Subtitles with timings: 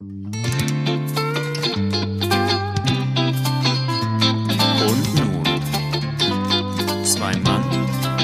[0.00, 0.14] Und
[5.16, 5.42] nun,
[7.04, 7.64] zwei Mann,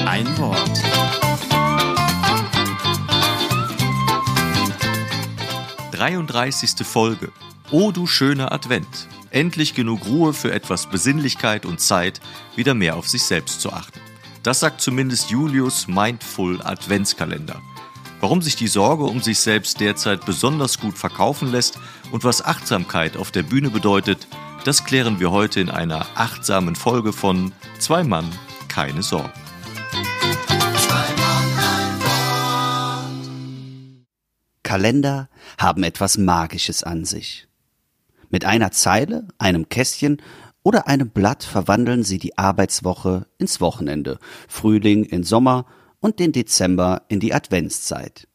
[0.07, 0.81] ein Wort.
[5.91, 7.33] Dreiunddreißigste Folge.
[7.71, 8.87] O du schöner Advent.
[9.31, 12.21] Endlich genug Ruhe für etwas Besinnlichkeit und Zeit,
[12.55, 13.99] wieder mehr auf sich selbst zu achten.
[14.43, 17.61] Das sagt zumindest Julius Mindful Adventskalender.
[18.25, 21.77] Warum sich die Sorge um sich selbst derzeit besonders gut verkaufen lässt
[22.11, 24.27] und was Achtsamkeit auf der Bühne bedeutet,
[24.63, 28.27] das klären wir heute in einer achtsamen Folge von Zwei Mann,
[28.67, 29.29] keine Sorgen.
[34.63, 37.47] Kalender haben etwas Magisches an sich.
[38.31, 40.19] Mit einer Zeile, einem Kästchen
[40.63, 45.67] oder einem Blatt verwandeln sie die Arbeitswoche ins Wochenende, Frühling in Sommer
[46.05, 48.27] und den Dezember in die Adventszeit.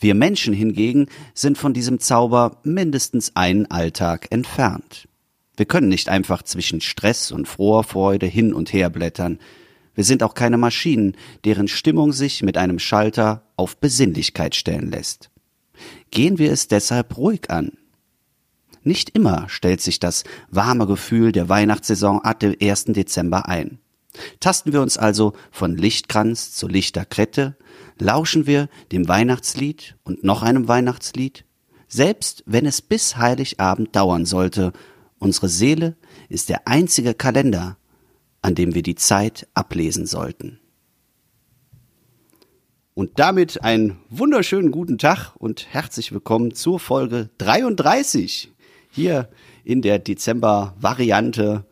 [0.00, 5.06] Wir Menschen hingegen sind von diesem Zauber mindestens einen Alltag entfernt.
[5.54, 9.38] Wir können nicht einfach zwischen Stress und froher Freude hin und her blättern.
[9.94, 11.14] Wir sind auch keine Maschinen,
[11.44, 15.28] deren Stimmung sich mit einem Schalter auf Besinnlichkeit stellen lässt.
[16.10, 17.72] Gehen wir es deshalb ruhig an.
[18.82, 22.86] Nicht immer stellt sich das warme Gefühl der Weihnachtssaison ab dem 1.
[22.86, 23.78] Dezember ein.
[24.40, 27.56] Tasten wir uns also von Lichtkranz zu Lichterkrette,
[27.98, 31.44] lauschen wir dem Weihnachtslied und noch einem Weihnachtslied,
[31.88, 34.72] selbst wenn es bis Heiligabend dauern sollte,
[35.18, 35.96] unsere Seele
[36.28, 37.76] ist der einzige Kalender,
[38.42, 40.60] an dem wir die Zeit ablesen sollten.
[42.94, 48.52] Und damit einen wunderschönen guten Tag und herzlich willkommen zur Folge 33
[48.90, 49.28] hier
[49.64, 51.64] in der Dezember-Variante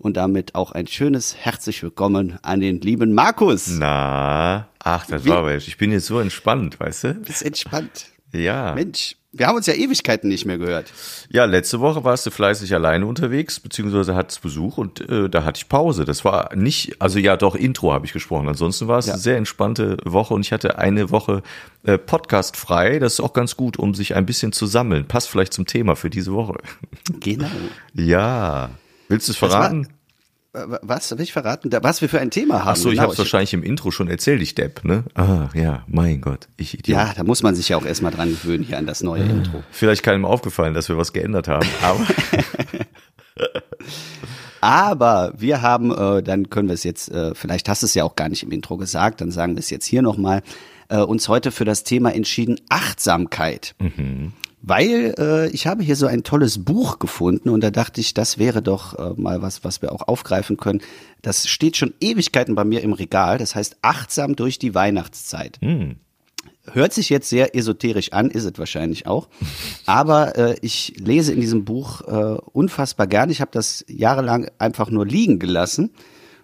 [0.00, 3.68] und damit auch ein schönes herzlich willkommen an den lieben Markus.
[3.68, 7.14] Na, ach, das Wie- war aber, ich bin jetzt so entspannt, weißt du?
[7.14, 8.06] Bist entspannt.
[8.32, 8.74] Ja.
[8.74, 10.92] Mensch, wir haben uns ja Ewigkeiten nicht mehr gehört.
[11.30, 15.58] Ja, letzte Woche warst du fleißig alleine unterwegs, beziehungsweise hattest Besuch und äh, da hatte
[15.58, 16.04] ich Pause.
[16.04, 18.48] Das war nicht, also ja, doch, Intro habe ich gesprochen.
[18.48, 19.14] Ansonsten war es Ja.
[19.14, 21.42] eine sehr entspannte Woche und ich hatte eine Woche
[21.84, 22.98] äh, Podcast frei.
[23.00, 25.06] Das ist auch ganz gut, um sich ein bisschen zu sammeln.
[25.06, 26.54] Passt vielleicht zum Thema für diese Woche.
[27.20, 27.48] Genau.
[27.94, 28.70] Ja.
[29.10, 29.88] Willst du es verraten?
[30.52, 31.70] Äh, Was, will ich verraten?
[31.82, 32.70] Was wir für ein Thema haben.
[32.70, 35.04] Ach so, ich Genau, habe es wahrscheinlich im Intro schon erzählt, ich Depp, ne?
[35.14, 36.96] Ah, ja, mein Gott, ich Idiot.
[36.96, 39.62] Ja, da muss man sich ja auch erstmal dran gewöhnen hier an das neue Intro.
[39.70, 42.00] Vielleicht keinem aufgefallen, dass wir was geändert haben, aber
[44.62, 48.04] Aber wir haben, äh, dann können wir es jetzt, äh, vielleicht hast du es ja
[48.04, 50.42] auch gar nicht im Intro gesagt, dann sagen wir es jetzt hier nochmal,
[50.88, 53.74] äh, uns heute für das Thema entschieden, Achtsamkeit.
[54.62, 58.36] Weil äh, ich habe hier so ein tolles Buch gefunden und da dachte ich, das
[58.36, 60.82] wäre doch äh, mal was, was wir auch aufgreifen können.
[61.22, 63.38] Das steht schon Ewigkeiten bei mir im Regal.
[63.38, 65.58] Das heißt Achtsam durch die Weihnachtszeit.
[66.72, 69.28] Hört sich jetzt sehr esoterisch an, ist es wahrscheinlich auch.
[69.86, 73.30] Aber äh, ich lese in diesem Buch äh, unfassbar gern.
[73.30, 75.90] Ich habe das jahrelang einfach nur liegen gelassen,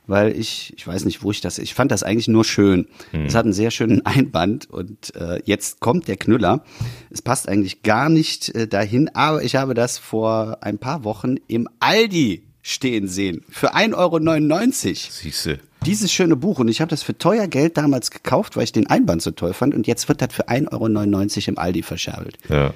[0.06, 2.86] weil ich, ich weiß nicht, wo ich das, ich fand das eigentlich nur schön.
[3.12, 6.64] Es hat einen sehr schönen Einband und äh, jetzt kommt der Knüller.
[7.10, 11.36] Es passt eigentlich gar nicht äh, dahin, aber ich habe das vor ein paar Wochen
[11.48, 13.44] im Aldi stehen sehen.
[13.48, 15.58] Für 1,99 Euro siehste.
[15.84, 18.88] dieses schöne Buch und ich habe das für teuer Geld damals gekauft, weil ich den
[18.88, 22.38] Einband so toll fand und jetzt wird das für 1,99 Euro im Aldi verscherbelt.
[22.48, 22.74] Ja.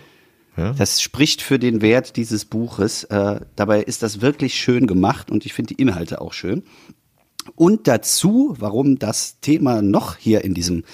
[0.56, 0.72] Ja.
[0.72, 3.04] Das spricht für den Wert dieses Buches.
[3.04, 6.64] Äh, dabei ist das wirklich schön gemacht und ich finde die Inhalte auch schön.
[7.56, 10.84] Und dazu, warum das Thema noch hier in diesem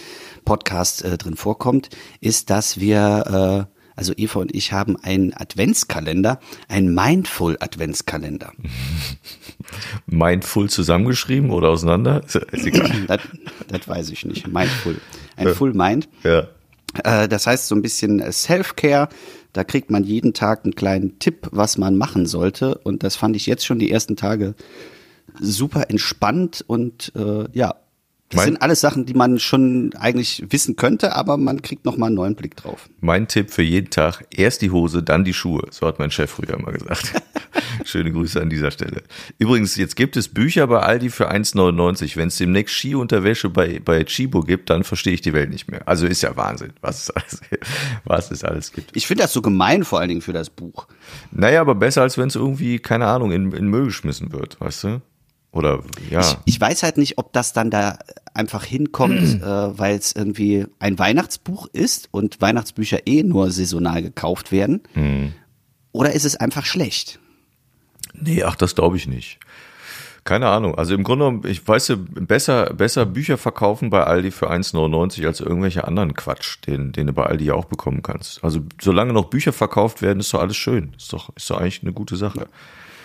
[0.44, 1.88] Podcast äh, drin vorkommt,
[2.20, 8.52] ist, dass wir, äh, also Eva und ich haben einen Adventskalender, einen Mindful Adventskalender.
[10.06, 12.22] Mindful zusammengeschrieben oder auseinander?
[12.24, 12.90] Ist, ist egal.
[13.06, 13.20] Das,
[13.68, 14.46] das weiß ich nicht.
[14.48, 14.96] Mindful.
[15.36, 16.08] Ein Full Mind.
[16.24, 16.48] ja.
[17.04, 19.08] Äh, Das heißt so ein bisschen äh, Self-Care.
[19.52, 22.78] Da kriegt man jeden Tag einen kleinen Tipp, was man machen sollte.
[22.78, 24.54] Und das fand ich jetzt schon die ersten Tage
[25.40, 27.74] super entspannt und äh, ja.
[28.30, 31.96] Das Mein- sind alles Sachen, die man schon eigentlich wissen könnte, aber man kriegt noch
[31.96, 32.88] mal einen neuen Blick drauf.
[33.00, 35.62] Mein Tipp für jeden Tag, erst die Hose, dann die Schuhe.
[35.70, 37.12] So hat mein Chef früher immer gesagt.
[37.84, 39.04] Schöne Grüße an dieser Stelle.
[39.38, 42.16] Übrigens, jetzt gibt es Bücher bei Aldi für 1,99.
[42.16, 45.86] Wenn es demnächst Skiunterwäsche bei, bei Chibo gibt, dann verstehe ich die Welt nicht mehr.
[45.86, 47.40] Also ist ja Wahnsinn, was es alles,
[48.04, 48.90] was es alles gibt.
[48.96, 50.88] Ich finde das so gemein, vor allen Dingen für das Buch.
[51.30, 54.82] Naja, aber besser, als wenn es irgendwie, keine Ahnung, in, in Müll geschmissen wird, weißt
[54.82, 55.00] du?
[55.56, 56.20] Oder, ja.
[56.20, 57.98] Ich, ich weiß halt nicht, ob das dann da
[58.34, 64.52] einfach hinkommt, äh, weil es irgendwie ein Weihnachtsbuch ist und Weihnachtsbücher eh nur saisonal gekauft
[64.52, 64.82] werden.
[65.92, 67.18] Oder ist es einfach schlecht?
[68.12, 69.38] Nee, ach, das glaube ich nicht.
[70.26, 70.74] Keine Ahnung.
[70.74, 75.24] Also im Grunde genommen, ich weiß ja, besser, besser Bücher verkaufen bei Aldi für 1,99
[75.24, 78.42] als irgendwelche anderen Quatsch, den, den du bei Aldi ja auch bekommen kannst.
[78.42, 80.94] Also solange noch Bücher verkauft werden, ist doch alles schön.
[80.96, 82.40] Ist doch, ist doch eigentlich eine gute Sache.
[82.40, 82.46] Ja,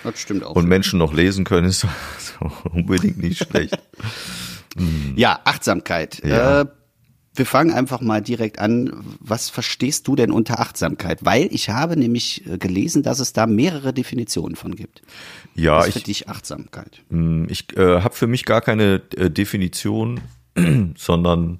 [0.03, 0.55] das stimmt auch.
[0.55, 1.87] Und Menschen noch lesen können, ist
[2.71, 3.77] unbedingt nicht schlecht.
[5.17, 6.21] Ja, Achtsamkeit.
[6.23, 6.61] Ja.
[6.61, 6.65] Äh,
[7.33, 8.91] wir fangen einfach mal direkt an.
[9.19, 11.23] Was verstehst du denn unter Achtsamkeit?
[11.23, 15.01] Weil ich habe nämlich äh, gelesen, dass es da mehrere Definitionen von gibt.
[15.55, 17.01] Ja, Was ich, für dich Achtsamkeit?
[17.09, 20.19] Hm, ich äh, habe für mich gar keine äh, Definition,
[20.97, 21.59] sondern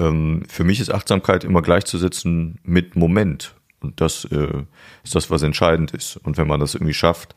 [0.00, 3.54] ähm, für mich ist Achtsamkeit immer gleichzusetzen mit Moment.
[3.80, 4.64] Und das äh,
[5.04, 6.16] ist das, was entscheidend ist.
[6.16, 7.34] Und wenn man das irgendwie schafft,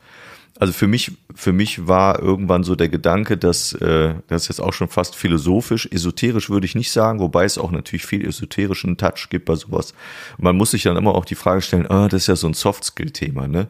[0.58, 4.60] also für mich, für mich war irgendwann so der Gedanke, dass äh, das ist jetzt
[4.60, 8.96] auch schon fast philosophisch, esoterisch würde ich nicht sagen, wobei es auch natürlich viel esoterischen
[8.96, 9.94] Touch gibt bei sowas.
[10.38, 12.54] man muss sich dann immer auch die Frage stellen, ah, das ist ja so ein
[12.54, 13.68] Soft-Skill-Thema, ne?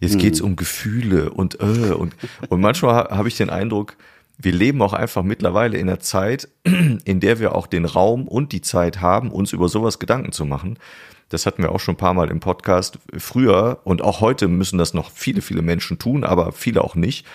[0.00, 0.18] Jetzt mhm.
[0.18, 2.14] geht's um Gefühle und äh, und
[2.48, 3.96] und manchmal habe ich den Eindruck,
[4.36, 8.52] wir leben auch einfach mittlerweile in einer Zeit, in der wir auch den Raum und
[8.52, 10.78] die Zeit haben, uns über sowas Gedanken zu machen
[11.28, 14.78] das hatten wir auch schon ein paar Mal im Podcast früher und auch heute müssen
[14.78, 17.26] das noch viele, viele Menschen tun, aber viele auch nicht.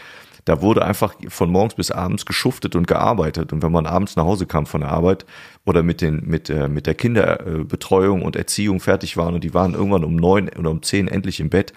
[0.46, 3.54] Da wurde einfach von morgens bis abends geschuftet und gearbeitet.
[3.54, 5.26] Und wenn man abends nach Hause kam von der Arbeit
[5.66, 9.76] oder mit, den, mit, äh, mit der Kinderbetreuung und Erziehung fertig waren und die waren
[9.76, 11.74] irgendwann um neun oder um zehn endlich im Bett,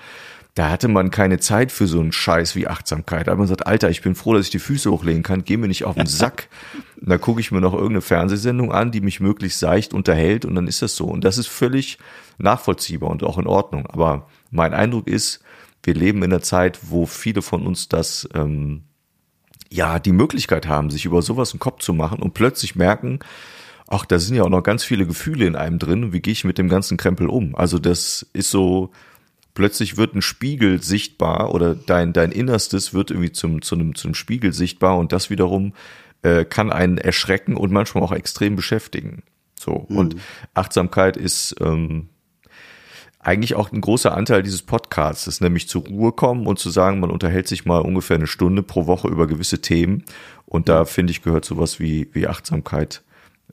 [0.55, 3.27] da hatte man keine Zeit für so einen Scheiß wie Achtsamkeit.
[3.27, 5.57] Da hat man gesagt, Alter, ich bin froh, dass ich die Füße hochlegen kann, geh
[5.57, 6.49] mir nicht auf den Sack.
[7.01, 10.55] Und dann gucke ich mir noch irgendeine Fernsehsendung an, die mich möglichst seicht unterhält und
[10.55, 11.07] dann ist das so.
[11.07, 11.99] Und das ist völlig
[12.39, 13.87] nachvollziehbar und auch in Ordnung.
[13.89, 15.41] Aber mein Eindruck ist,
[15.83, 18.85] wir leben in einer Zeit, wo viele von uns das ähm,
[19.71, 23.19] ja die Möglichkeit haben, sich über sowas einen Kopf zu machen und plötzlich merken,
[23.89, 26.13] ach, da sind ja auch noch ganz viele Gefühle in einem drin.
[26.13, 27.57] Wie gehe ich mit dem ganzen Krempel um?
[27.57, 28.93] Also das ist so,
[29.55, 34.09] plötzlich wird ein Spiegel sichtbar oder dein, dein Innerstes wird irgendwie zum, zu, einem, zu
[34.09, 35.73] einem Spiegel sichtbar und das wiederum
[36.23, 39.23] äh, kann einen erschrecken und manchmal auch extrem beschäftigen.
[39.59, 39.87] So.
[39.89, 39.97] Mhm.
[39.97, 40.17] Und
[40.55, 42.09] Achtsamkeit ist ähm,
[43.21, 47.01] eigentlich auch ein großer Anteil dieses Podcasts, ist nämlich zur Ruhe kommen und zu sagen,
[47.01, 50.05] man unterhält sich mal ungefähr eine Stunde pro Woche über gewisse Themen.
[50.47, 53.03] Und da finde ich, gehört sowas wie, wie Achtsamkeit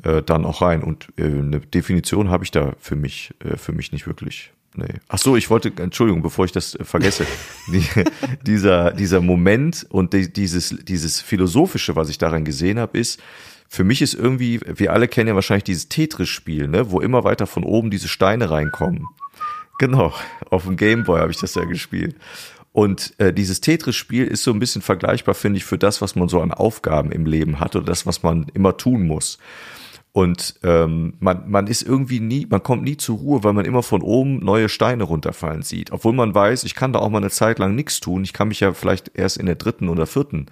[0.04, 0.84] äh, dann auch rein.
[0.84, 4.52] Und äh, eine Definition habe ich da für mich, äh, für mich nicht wirklich.
[4.74, 4.94] Nee.
[5.10, 7.26] Ach so, ich wollte, Entschuldigung, bevor ich das äh, vergesse,
[7.68, 7.84] die,
[8.42, 13.22] dieser, dieser Moment und die, dieses, dieses Philosophische, was ich darin gesehen habe, ist,
[13.68, 17.48] für mich ist irgendwie, wir alle kennen ja wahrscheinlich dieses Tetris-Spiel, ne, wo immer weiter
[17.48, 19.08] von oben diese Steine reinkommen.
[19.80, 20.14] Genau,
[20.50, 22.16] auf dem Gameboy habe ich das ja gespielt.
[22.74, 26.30] Und äh, dieses Tetris-Spiel ist so ein bisschen vergleichbar, finde ich, für das, was man
[26.30, 29.40] so an Aufgaben im Leben hat oder das, was man immer tun muss.
[30.14, 33.82] Und ähm, man, man ist irgendwie nie, man kommt nie zur Ruhe, weil man immer
[33.82, 35.92] von oben neue Steine runterfallen sieht.
[35.94, 38.24] Obwohl man weiß, ich kann da auch mal eine Zeit lang nichts tun.
[38.24, 40.48] Ich kann mich ja vielleicht erst in der dritten oder vierten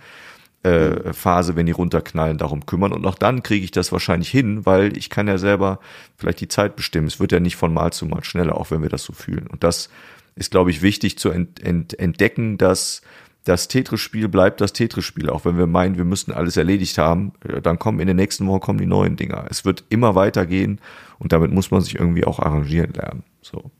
[0.64, 2.94] äh, Phase, wenn die runterknallen, darum kümmern.
[2.94, 5.80] Und auch dann kriege ich das wahrscheinlich hin, weil ich kann ja selber
[6.16, 7.08] vielleicht die Zeit bestimmen.
[7.08, 9.48] Es wird ja nicht von Mal zu Mal schneller, auch wenn wir das so fühlen.
[9.48, 9.90] Und das
[10.36, 13.02] ist, glaube ich, wichtig zu ent ent entdecken, dass
[13.44, 17.62] das Tetris-Spiel bleibt das Tetris-Spiel, auch wenn wir meinen, wir müssten alles erledigt haben, äh,
[17.62, 19.45] dann kommen in den nächsten Wochen kommen die neuen Dinger.
[19.50, 20.80] Es wird immer weitergehen
[21.18, 23.24] und damit muss man sich irgendwie auch arrangieren lernen.
[23.41, 23.71] So.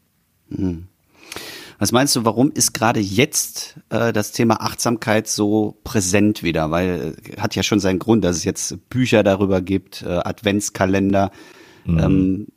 [0.50, 0.88] Hm.
[1.78, 6.72] Was meinst du, warum ist gerade jetzt äh, das Thema Achtsamkeit so präsent wieder?
[6.72, 11.32] Weil äh, hat ja schon seinen Grund, dass es jetzt Bücher darüber gibt, äh, Adventskalender.
[11.86, 12.00] Mhm.
[12.00, 12.48] Ähm,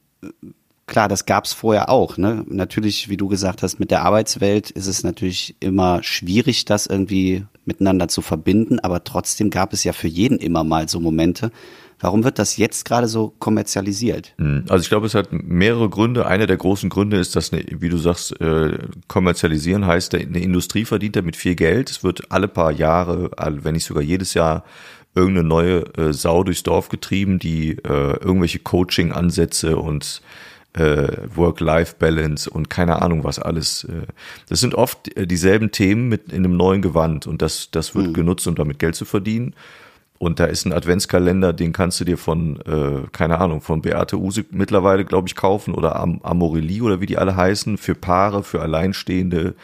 [0.92, 2.18] klar, das gab's vorher auch.
[2.18, 2.44] Ne?
[2.48, 7.46] Natürlich, wie du gesagt hast, mit der Arbeitswelt ist es natürlich immer schwierig, das irgendwie
[7.64, 11.50] miteinander zu verbinden, aber trotzdem gab es ja für jeden immer mal so Momente.
[11.98, 14.34] Warum wird das jetzt gerade so kommerzialisiert?
[14.36, 16.26] Hm, also ich glaube, es hat mehrere Gründe.
[16.26, 18.76] Einer der großen Gründe ist, dass, eine, wie du sagst, äh,
[19.08, 21.90] kommerzialisieren heißt, eine Industrie verdient damit viel Geld.
[21.90, 24.64] Es wird alle paar Jahre, wenn nicht sogar jedes Jahr,
[25.14, 30.22] irgendeine neue äh, Sau durchs Dorf getrieben, die äh, irgendwelche Coaching-Ansätze und
[30.74, 33.84] äh, Work-Life-Balance und keine Ahnung was alles.
[33.84, 34.06] Äh,
[34.48, 38.08] das sind oft äh, dieselben Themen mit in einem neuen Gewand und das, das wird
[38.08, 38.14] mhm.
[38.14, 39.54] genutzt, um damit Geld zu verdienen.
[40.18, 44.16] Und da ist ein Adventskalender, den kannst du dir von, äh, keine Ahnung, von Beate
[44.16, 48.44] Use mittlerweile, glaube ich, kaufen oder Am Amorelie oder wie die alle heißen, für Paare,
[48.44, 49.54] für Alleinstehende.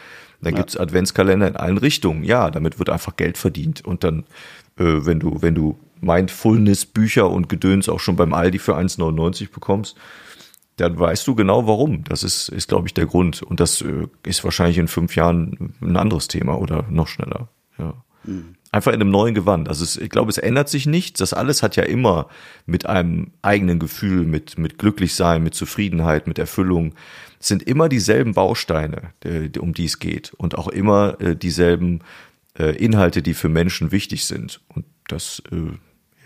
[0.41, 0.57] Dann ja.
[0.57, 2.25] gibt's Adventskalender in allen Richtungen.
[2.25, 3.85] Ja, damit wird einfach Geld verdient.
[3.85, 4.25] Und dann,
[4.77, 9.95] äh, wenn du, wenn du Mindfulness-Bücher und Gedöns auch schon beim Aldi für 1,99 bekommst,
[10.79, 12.03] dann weißt du genau warum.
[12.03, 13.41] Das ist, ist glaube ich, der Grund.
[13.41, 17.49] Und das äh, ist wahrscheinlich in fünf Jahren ein anderes Thema oder noch schneller.
[17.77, 17.93] Ja.
[18.23, 18.55] Mhm.
[18.71, 19.67] Einfach in einem neuen Gewand.
[19.67, 21.19] Also es, ich glaube, es ändert sich nichts.
[21.19, 22.27] Das alles hat ja immer
[22.67, 26.93] mit einem eigenen Gefühl, mit, mit Glücklichsein, mit Zufriedenheit, mit Erfüllung.
[27.39, 29.13] Es sind immer dieselben Bausteine,
[29.59, 30.33] um die es geht.
[30.35, 32.01] Und auch immer äh, dieselben
[32.59, 34.61] äh, Inhalte, die für Menschen wichtig sind.
[34.67, 35.73] Und das, äh,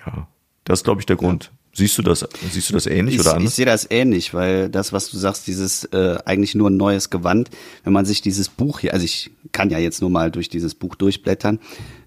[0.05, 0.27] ja,
[0.65, 1.51] das ist, glaube ich, der Grund.
[1.75, 3.49] Siehst du das, siehst du das ähnlich ich, oder anders?
[3.49, 7.09] Ich sehe das ähnlich, weil das, was du sagst, dieses äh, eigentlich nur ein neues
[7.09, 7.49] Gewand,
[7.83, 10.75] wenn man sich dieses Buch hier, also ich kann ja jetzt nur mal durch dieses
[10.75, 11.59] Buch durchblättern,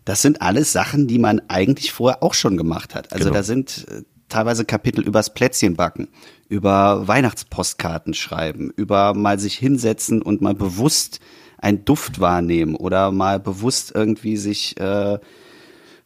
[0.05, 3.13] das sind alles Sachen, die man eigentlich vorher auch schon gemacht hat.
[3.13, 3.35] Also Genau.
[3.35, 6.09] da sind äh, teilweise Kapitel übers Plätzchenbacken,
[6.49, 11.19] über Weihnachtspostkarten schreiben, über mal sich hinsetzen und mal bewusst
[11.59, 15.19] einen Duft wahrnehmen oder mal bewusst irgendwie sich äh,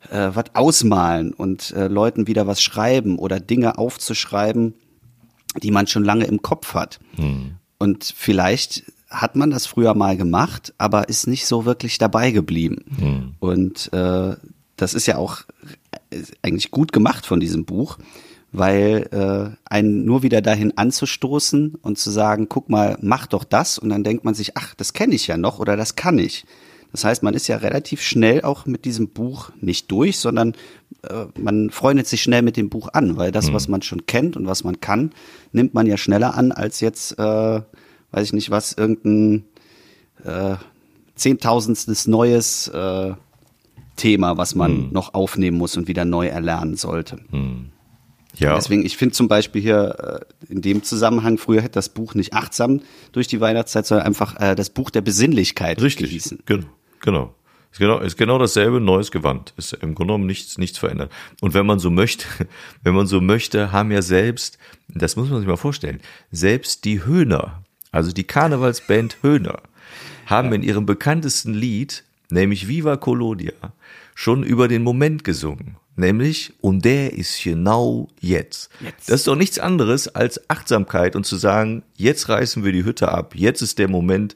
[0.08, 4.74] äh, was ausmalen und äh, Leuten wieder was schreiben oder Dinge aufzuschreiben,
[5.62, 7.00] die man schon lange im Kopf hat.
[7.78, 13.34] Und vielleicht hat man das früher mal gemacht, aber ist nicht so wirklich dabei geblieben.
[13.40, 14.36] Und äh,
[14.76, 15.42] das ist ja auch
[16.10, 17.98] äh, eigentlich gut gemacht von diesem Buch,
[18.52, 23.78] weil äh, einen nur wieder dahin anzustoßen und zu sagen, guck mal, mach doch das
[23.78, 26.44] und dann denkt man sich, ach, das kenne ich ja noch oder das kann ich.
[26.92, 30.54] Das heißt, man ist ja relativ schnell auch mit diesem Buch nicht durch, sondern
[31.08, 34.36] äh, man freundet sich schnell mit dem Buch an, weil das, was man schon kennt
[34.36, 35.12] und was man kann,
[35.52, 39.44] nimmt man ja schneller an als jetzt, äh, weiß ich nicht was, irgendein
[40.24, 40.56] äh,
[41.14, 43.14] zehntausendstes neues äh,
[43.96, 47.18] Thema, was man noch aufnehmen muss und wieder neu erlernen sollte.
[48.36, 52.14] Ja, Deswegen, ich finde zum Beispiel hier äh, in dem Zusammenhang, früher hätte das Buch
[52.14, 52.80] nicht achtsam
[53.12, 56.08] durch die Weihnachtszeit, sondern einfach äh, das Buch der Besinnlichkeit richtig.
[56.08, 56.38] gehießen.
[56.46, 56.66] Genau,
[57.00, 57.34] genau.
[57.72, 59.54] Ist genau, ist genau dasselbe, neues Gewand.
[59.56, 61.12] Ist im Grunde genommen nichts, nichts verändert.
[61.40, 62.26] Und wenn man so möchte,
[62.82, 66.00] wenn man so möchte, haben ja selbst, das muss man sich mal vorstellen,
[66.32, 69.60] selbst die Höhner, also die Karnevalsband Höhner,
[70.26, 73.52] haben in ihrem bekanntesten Lied, nämlich Viva Colonia,
[74.14, 75.76] schon über den Moment gesungen.
[75.96, 78.70] Nämlich, und der ist genau jetzt.
[78.80, 79.10] Jetzt.
[79.10, 83.12] Das ist doch nichts anderes als Achtsamkeit und zu sagen, jetzt reißen wir die Hütte
[83.12, 84.34] ab, jetzt ist der Moment,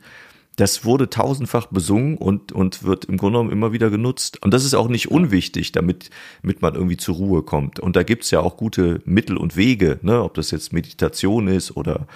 [0.57, 4.43] das wurde tausendfach besungen und, und wird im Grunde genommen immer wieder genutzt.
[4.43, 6.11] Und das ist auch nicht unwichtig, damit,
[6.43, 7.81] damit man irgendwie zur Ruhe kommt.
[7.81, 10.23] Und da gibt's ja auch gute Mittel und Wege, ne?
[10.23, 12.07] ob das jetzt Meditation ist oder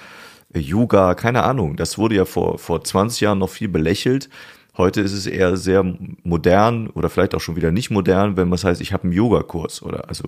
[0.54, 1.76] äh, Yoga, keine Ahnung.
[1.76, 4.28] Das wurde ja vor, vor 20 Jahren noch viel belächelt.
[4.76, 5.84] Heute ist es eher sehr
[6.22, 9.12] modern oder vielleicht auch schon wieder nicht modern, wenn man es heißt, ich habe einen
[9.12, 10.22] Yogakurs oder also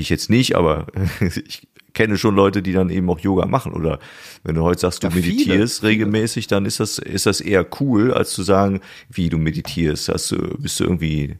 [0.00, 0.86] ich jetzt nicht, aber
[1.20, 3.72] ich kenne schon Leute, die dann eben auch Yoga machen.
[3.72, 3.98] Oder
[4.42, 5.90] wenn du heute sagst, du Ja, meditierst viele.
[5.90, 10.08] regelmäßig, dann ist das, ist das eher cool, als zu sagen, wie du meditierst.
[10.08, 11.36] Hast du, bist du irgendwie,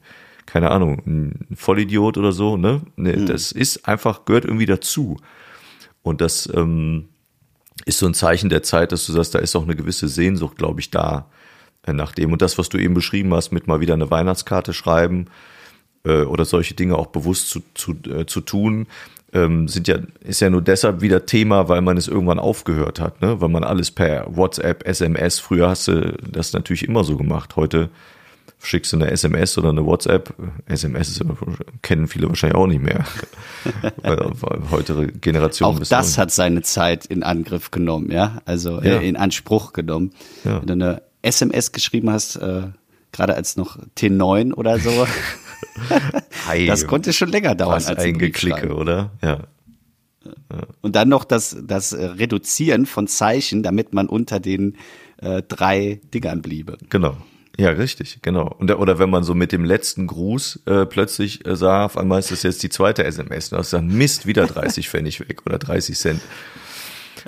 [0.47, 2.83] keine Ahnung, ein Vollidiot oder so, ne?
[2.97, 3.26] ne Mhm.
[3.26, 5.17] Das ist einfach, gehört irgendwie dazu.
[6.02, 7.09] Und das ähm,
[7.85, 10.57] ist so ein Zeichen der Zeit, dass du sagst, da ist auch eine gewisse Sehnsucht,
[10.57, 11.31] glaube ich, da
[11.87, 12.33] äh, nach dem.
[12.33, 15.26] Und das, was du eben beschrieben hast, mit mal wieder eine Weihnachtskarte schreiben
[16.04, 18.87] äh, oder solche Dinge auch bewusst zu, zu, äh, zu tun,
[19.33, 23.23] ähm, sind ja, ist ja nur deshalb wieder Thema, weil man es irgendwann aufgehört hat,
[23.23, 23.40] ne?
[23.40, 27.54] Weil man alles per WhatsApp, SMS, früher hast du das natürlich immer so gemacht.
[27.54, 27.90] Heute
[28.62, 30.35] schickst du eine SMS oder eine WhatsApp.
[30.66, 31.21] SMS
[31.83, 33.04] kennen viele wahrscheinlich auch nicht mehr.
[34.02, 34.33] weil,
[34.71, 38.99] heutere Generationen Auch das hat seine Zeit in Angriff genommen, ja, also Ja.
[38.99, 40.12] Äh, in Anspruch genommen.
[40.45, 40.61] Ja.
[40.61, 42.64] Wenn du eine SMS geschrieben hast, äh,
[43.12, 44.90] gerade als noch T9 oder so,
[46.49, 49.11] Ei, das konnte schon länger dauern als ein Geklicke, oder?
[49.23, 49.45] Ja.
[50.83, 54.76] Und dann noch das, das Reduzieren von Zeichen, damit man unter den
[55.19, 56.76] äh, drei Dingern bliebe.
[56.88, 57.17] Genau.
[57.57, 58.55] Ja, richtig, genau.
[58.59, 62.21] Und, oder wenn man so mit dem letzten Gruß äh, plötzlich äh, sah, auf einmal
[62.21, 63.52] ist das jetzt die zweite SMS.
[63.52, 66.21] Und hast gesagt, Mist, wieder 30 Pfennig weg oder 30 Cent.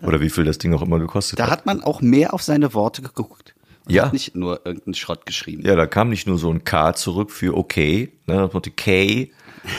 [0.03, 1.51] Oder wie viel das Ding auch immer gekostet Da hat.
[1.51, 3.55] hat man auch mehr auf seine Worte geguckt.
[3.87, 4.07] Und Ja.
[4.07, 5.65] hat nicht nur irgendeinen Schrott geschrieben.
[5.67, 9.31] Ja, da kam nicht nur so ein K zurück für okay, ne, K,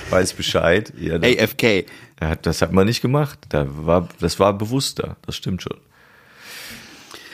[0.10, 0.93] weiß Bescheid.
[1.00, 1.86] Ja, das, AFK.
[2.41, 3.39] das hat man nicht gemacht.
[3.50, 5.77] Da war, das war bewusster, das stimmt schon.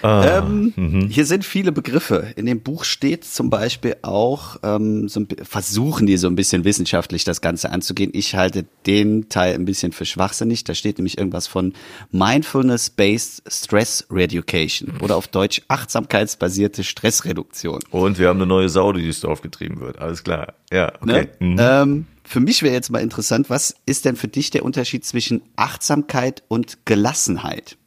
[0.03, 1.08] Ähm, Mhm.
[1.10, 2.34] Hier sind viele Begriffe.
[2.36, 6.63] In dem Buch steht zum Beispiel auch, ähm, so ein, versuchen die so ein bisschen
[6.63, 8.12] wissenschaftlich das Ganze anzugehen.
[8.13, 10.63] Ich halte den Teil ein bisschen für schwachsinnig.
[10.63, 11.74] Da steht nämlich irgendwas von
[12.12, 17.79] Mindfulness-Based Stress Reducation oder auf Deutsch achtsamkeitsbasierte Stressreduktion.
[17.91, 20.00] Und wir haben eine neue Sau, die durchs Dorf getrieben wird.
[20.00, 20.53] Alles klar.
[20.72, 21.29] Ja, okay.
[21.39, 21.48] Ne?
[21.48, 21.58] Mhm.
[21.60, 25.41] Ähm, für mich wäre jetzt mal interessant, was ist denn für dich der Unterschied zwischen
[25.56, 27.77] Achtsamkeit und Gelassenheit?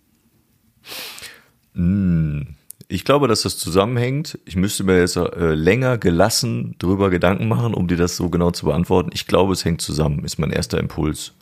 [2.89, 4.39] Ich glaube, dass das zusammenhängt.
[4.45, 8.51] Ich müsste mir jetzt äh, länger gelassen drüber Gedanken machen, um dir das so genau
[8.51, 9.11] zu beantworten.
[9.15, 11.33] Ich glaube, es hängt zusammen, ist mein erster Impuls.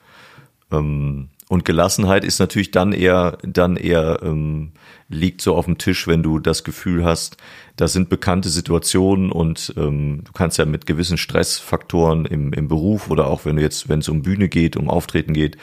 [0.71, 4.71] Ähm, und Gelassenheit ist natürlich dann eher, dann eher ähm,
[5.09, 7.37] liegt so auf dem Tisch, wenn du das Gefühl hast,
[7.75, 13.11] das sind bekannte Situationen und ähm, du kannst ja mit gewissen Stressfaktoren im, im Beruf
[13.11, 15.57] oder auch wenn du jetzt, wenn es um Bühne geht, um Auftreten geht,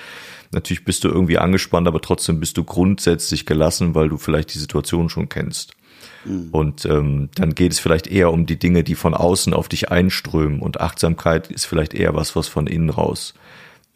[0.58, 4.60] natürlich bist du irgendwie angespannt, aber trotzdem bist du grundsätzlich gelassen, weil du vielleicht die
[4.60, 5.74] Situation schon kennst.
[6.26, 6.50] Mhm.
[6.52, 9.92] Und ähm, dann geht es vielleicht eher um die Dinge, die von außen auf dich
[9.92, 10.60] einströmen.
[10.60, 13.36] Und Achtsamkeit ist vielleicht eher was, was von innen raus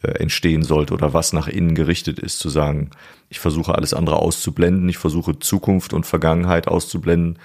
[0.03, 2.91] äh, entstehen sollte oder was nach innen gerichtet ist, zu sagen,
[3.29, 7.39] ich versuche alles andere auszublenden, ich versuche Zukunft und Vergangenheit auszublenden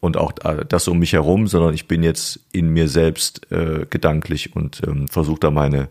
[0.00, 3.86] und auch äh, das um mich herum, sondern ich bin jetzt in mir selbst äh,
[3.88, 5.88] gedanklich und ähm, versuche da meine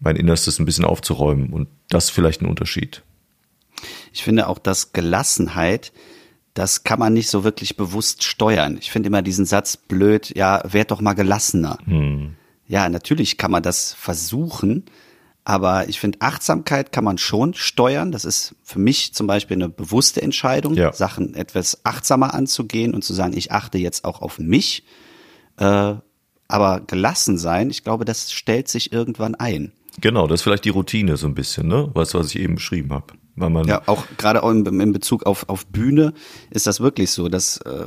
[0.00, 3.02] mein Innerstes ein bisschen aufzuräumen und das ist vielleicht ein Unterschied.
[4.12, 5.92] Ich finde auch, dass Gelassenheit,
[6.54, 8.78] das kann man nicht so wirklich bewusst steuern.
[8.80, 11.78] Ich finde immer diesen Satz blöd, ja, werd doch mal gelassener.
[11.84, 12.34] Hm.
[12.66, 14.84] Ja, natürlich kann man das versuchen,
[15.44, 18.12] aber ich finde, Achtsamkeit kann man schon steuern.
[18.12, 20.92] Das ist für mich zum Beispiel eine bewusste Entscheidung, ja.
[20.92, 24.84] Sachen etwas achtsamer anzugehen und zu sagen, ich achte jetzt auch auf mich.
[25.56, 25.94] Äh,
[26.48, 29.72] aber gelassen sein, ich glaube, das stellt sich irgendwann ein.
[30.00, 31.90] Genau, das ist vielleicht die Routine so ein bisschen, ne?
[31.94, 33.14] Was, was ich eben beschrieben habe.
[33.40, 36.12] Weil man ja, auch gerade auch in, in, Bezug auf, auf Bühne
[36.50, 37.28] ist das wirklich so.
[37.28, 37.86] Das äh,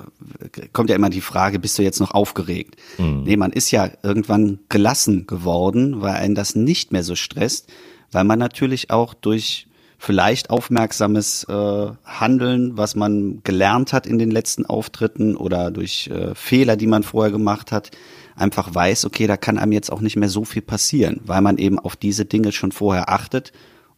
[0.72, 2.76] kommt ja immer die Frage, bist du jetzt noch aufgeregt?
[2.98, 3.24] Mhm.
[3.24, 7.70] Nee, man ist ja irgendwann gelassen geworden, weil einen das nicht mehr so stresst,
[8.12, 14.32] weil man natürlich auch durch vielleicht aufmerksames äh, Handeln, was man gelernt hat in den
[14.32, 17.92] letzten Auftritten oder durch äh, Fehler, die man vorher gemacht hat,
[18.36, 21.58] einfach weiß, okay, da kann einem jetzt auch nicht mehr so viel passieren, weil man
[21.58, 23.52] eben auf diese Dinge schon vorher achtet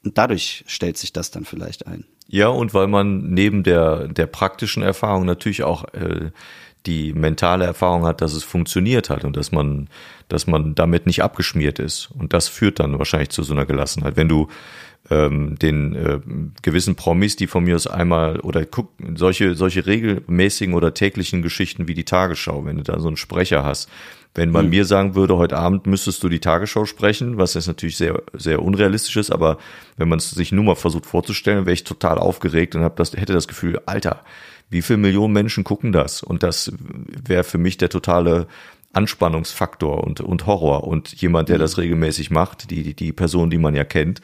[0.04, 2.06] und dadurch stellt sich das dann vielleicht ein.
[2.28, 6.32] Ja, und weil man neben der, der praktischen Erfahrung natürlich auch äh,
[6.86, 9.90] die mentale Erfahrung hat, dass es funktioniert hat und dass man,
[10.28, 12.10] dass man damit nicht abgeschmiert ist.
[12.18, 14.18] Und das führt dann wahrscheinlich zu so einer Gelassenheit.
[14.18, 14.48] Wenn du
[15.10, 16.20] ähm, den äh,
[16.62, 21.88] gewissen Promis, die von mir aus einmal oder guck, solche, solche regelmäßigen oder täglichen Geschichten
[21.88, 23.90] wie die Tagesschau, wenn du da so einen Sprecher hast,
[24.36, 24.72] wenn man mhm.
[24.72, 28.62] mir sagen würde, heute Abend müsstest du die Tagesschau sprechen, was jetzt natürlich sehr, sehr
[28.64, 29.58] unrealistisch ist, aber
[29.98, 33.14] wenn man es sich nur mal versucht vorzustellen, wäre ich total aufgeregt und hab das,
[33.14, 34.24] hätte das Gefühl, Alter,
[34.70, 36.24] wie viele Millionen Menschen gucken das?
[36.24, 36.72] Und das
[37.24, 38.48] wäre für mich der totale
[38.92, 40.86] Anspannungsfaktor und, und Horror.
[40.86, 41.62] Und jemand, der mhm.
[41.62, 44.22] das regelmäßig macht, die, die Person, die man ja kennt,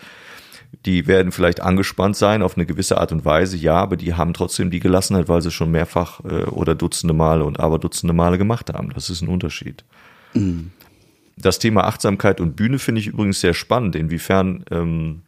[0.86, 4.34] die werden vielleicht angespannt sein auf eine gewisse Art und Weise, ja, aber die haben
[4.34, 8.38] trotzdem die Gelassenheit, weil sie schon mehrfach äh, oder Dutzende Male und aber Dutzende Male
[8.38, 8.92] gemacht haben.
[8.94, 9.84] Das ist ein Unterschied.
[10.34, 10.72] Mhm.
[11.38, 13.96] Das Thema Achtsamkeit und Bühne finde ich übrigens sehr spannend.
[13.96, 15.22] Inwiefern, ähm,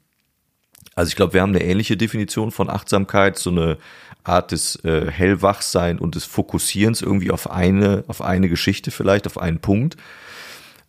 [0.93, 3.77] also ich glaube, wir haben eine ähnliche Definition von Achtsamkeit, so eine
[4.23, 9.37] Art des äh, Hellwachsein und des Fokussierens irgendwie auf eine, auf eine Geschichte vielleicht, auf
[9.37, 9.97] einen Punkt.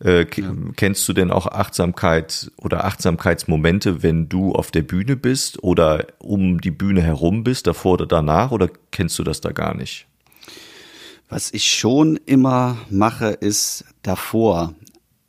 [0.03, 0.53] Äh, ja.
[0.75, 6.59] Kennst du denn auch Achtsamkeit oder Achtsamkeitsmomente, wenn du auf der Bühne bist oder um
[6.59, 10.05] die Bühne herum bist, davor oder danach, oder kennst du das da gar nicht?
[11.33, 14.75] Was ich schon immer mache, ist davor.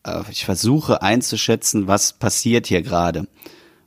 [0.06, 3.26] Äh, ich versuche einzuschätzen, was passiert hier gerade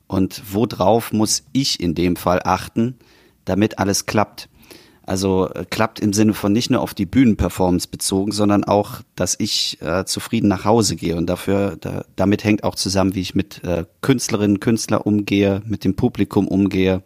[0.07, 2.95] und worauf muss ich in dem Fall achten,
[3.45, 4.49] damit alles klappt.
[5.03, 9.35] Also äh, klappt im Sinne von nicht nur auf die Bühnenperformance bezogen, sondern auch, dass
[9.37, 11.17] ich äh, zufrieden nach Hause gehe.
[11.17, 15.83] Und dafür, da, damit hängt auch zusammen, wie ich mit äh, Künstlerinnen, Künstler umgehe, mit
[15.83, 17.03] dem Publikum umgehe,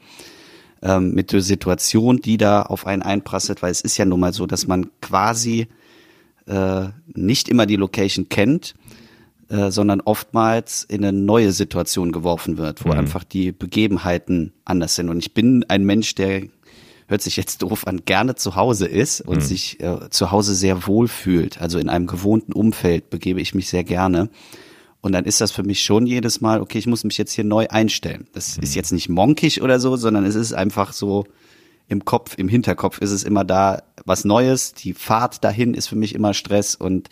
[0.81, 4.33] ähm, mit der Situation, die da auf einen einprasselt, weil es ist ja nun mal
[4.33, 5.67] so, dass man quasi
[6.47, 8.73] äh, nicht immer die Location kennt,
[9.49, 12.99] äh, sondern oftmals in eine neue Situation geworfen wird, wo mhm.
[12.99, 15.09] einfach die Begebenheiten anders sind.
[15.09, 16.43] Und ich bin ein Mensch, der
[17.07, 19.41] hört sich jetzt doof an, gerne zu Hause ist und mhm.
[19.41, 21.61] sich äh, zu Hause sehr wohl fühlt.
[21.61, 24.29] Also in einem gewohnten Umfeld begebe ich mich sehr gerne.
[25.01, 27.43] Und dann ist das für mich schon jedes Mal, okay, ich muss mich jetzt hier
[27.43, 28.27] neu einstellen.
[28.33, 28.63] Das mhm.
[28.63, 31.25] ist jetzt nicht monkig oder so, sondern es ist einfach so
[31.87, 34.73] im Kopf, im Hinterkopf ist es immer da was Neues.
[34.73, 37.09] Die Fahrt dahin ist für mich immer Stress und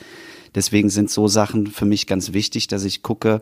[0.55, 3.41] deswegen sind so Sachen für mich ganz wichtig, dass ich gucke,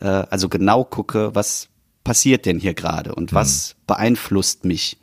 [0.00, 1.68] äh, also genau gucke, was
[2.04, 3.36] passiert denn hier gerade und mhm.
[3.36, 4.98] was beeinflusst mich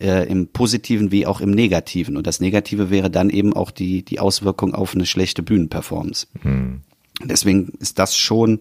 [0.00, 2.16] äh, im Positiven wie auch im Negativen.
[2.16, 6.26] Und das Negative wäre dann eben auch die, die Auswirkung auf eine schlechte Bühnenperformance.
[6.42, 6.82] Mhm.
[7.22, 8.60] Deswegen ist das schon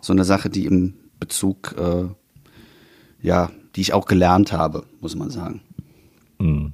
[0.00, 2.04] so eine Sache, die im Bezug, äh,
[3.22, 5.62] ja, die ich auch gelernt habe, muss man sagen.
[6.38, 6.72] Mhm.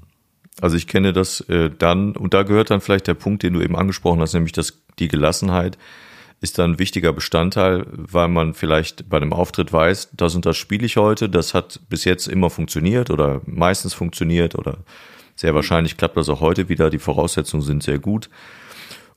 [0.60, 3.60] Also ich kenne das äh, dann, und da gehört dann vielleicht der Punkt, den du
[3.60, 5.78] eben angesprochen hast, nämlich das, die Gelassenheit
[6.40, 10.56] ist dann ein wichtiger Bestandteil, weil man vielleicht bei einem Auftritt weiß, das und das
[10.56, 14.78] spiele ich heute, das hat bis jetzt immer funktioniert oder meistens funktioniert oder
[15.36, 18.28] sehr wahrscheinlich klappt das auch heute wieder, die Voraussetzungen sind sehr gut.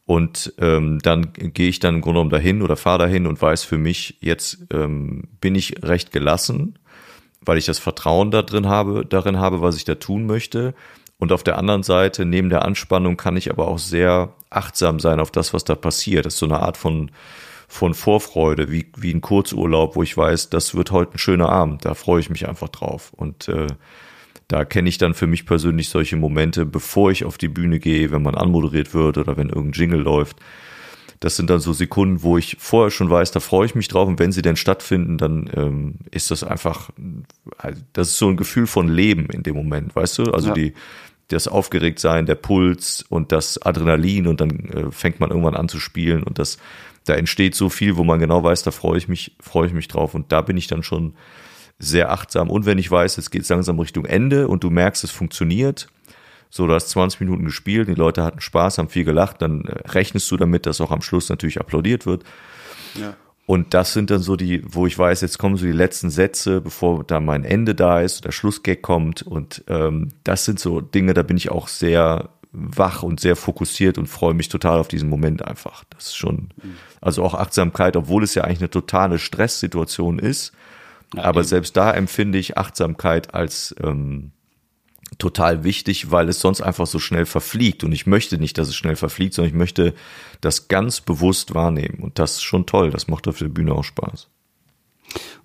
[0.05, 3.63] Und ähm, dann gehe ich dann im Grunde genommen dahin oder fahre dahin und weiß
[3.63, 6.77] für mich, jetzt ähm, bin ich recht gelassen,
[7.41, 10.75] weil ich das Vertrauen da drin habe, darin habe, was ich da tun möchte.
[11.17, 15.19] Und auf der anderen Seite, neben der Anspannung, kann ich aber auch sehr achtsam sein
[15.19, 16.25] auf das, was da passiert.
[16.25, 17.09] Das ist so eine Art von,
[17.67, 21.85] von Vorfreude, wie, wie ein Kurzurlaub, wo ich weiß, das wird heute ein schöner Abend,
[21.85, 23.11] da freue ich mich einfach drauf.
[23.15, 23.67] Und äh,
[24.47, 28.11] Da kenne ich dann für mich persönlich solche Momente, bevor ich auf die Bühne gehe,
[28.11, 30.37] wenn man anmoderiert wird oder wenn irgendein Jingle läuft.
[31.19, 34.07] Das sind dann so Sekunden, wo ich vorher schon weiß, da freue ich mich drauf.
[34.07, 36.91] Und wenn sie denn stattfinden, dann ähm, ist das einfach,
[37.93, 40.23] das ist so ein Gefühl von Leben in dem Moment, weißt du?
[40.31, 40.53] Also ja.
[40.53, 40.73] die,
[41.29, 45.79] das Aufgeregtsein, der Puls und das Adrenalin und dann äh, fängt man irgendwann an zu
[45.79, 46.59] spielen und das,
[47.05, 49.87] da entsteht so viel, wo man genau weiß, da freue ich mich, freue ich mich
[49.87, 51.15] drauf und da bin ich dann schon
[51.79, 55.03] sehr achtsam und wenn ich weiß, jetzt geht es langsam Richtung Ende und du merkst,
[55.03, 55.87] es funktioniert,
[56.49, 59.89] so, du hast 20 Minuten gespielt, die Leute hatten Spaß, haben viel gelacht, dann äh,
[59.89, 62.23] rechnest du damit, dass auch am Schluss natürlich applaudiert wird.
[62.93, 63.15] Ja.
[63.45, 66.61] Und das sind dann so die, wo ich weiß, jetzt kommen so die letzten Sätze,
[66.61, 69.21] bevor da mein Ende da ist, der Schlussgag kommt.
[69.21, 73.97] Und ähm, das sind so Dinge, da bin ich auch sehr wach und sehr fokussiert
[73.97, 75.83] und freue mich total auf diesen Moment einfach.
[75.89, 76.49] Das ist schon,
[77.01, 80.53] also auch Achtsamkeit, obwohl es ja eigentlich eine totale Stresssituation ist.
[81.13, 81.47] Ja, aber eben.
[81.47, 84.31] selbst da empfinde ich Achtsamkeit als ähm,
[85.17, 87.83] total wichtig, weil es sonst einfach so schnell verfliegt.
[87.83, 89.93] Und ich möchte nicht, dass es schnell verfliegt, sondern ich möchte
[90.41, 91.99] das ganz bewusst wahrnehmen.
[92.01, 92.91] Und das ist schon toll.
[92.91, 94.29] Das macht auf der Bühne auch Spaß.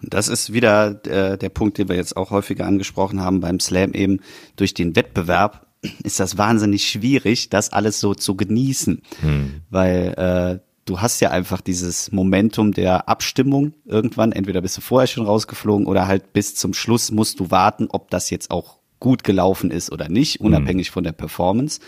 [0.02, 3.60] Und das ist wieder äh, der Punkt, den wir jetzt auch häufiger angesprochen haben beim
[3.60, 4.20] Slam eben.
[4.56, 5.66] Durch den Wettbewerb
[6.02, 9.02] ist das wahnsinnig schwierig, das alles so zu genießen.
[9.20, 9.60] Hm.
[9.70, 14.32] Weil äh, du hast ja einfach dieses Momentum der Abstimmung irgendwann.
[14.32, 18.10] Entweder bist du vorher schon rausgeflogen oder halt bis zum Schluss musst du warten, ob
[18.10, 20.46] das jetzt auch gut gelaufen ist oder nicht, mhm.
[20.46, 20.92] unabhängig mhm.
[20.92, 21.80] von der Performance.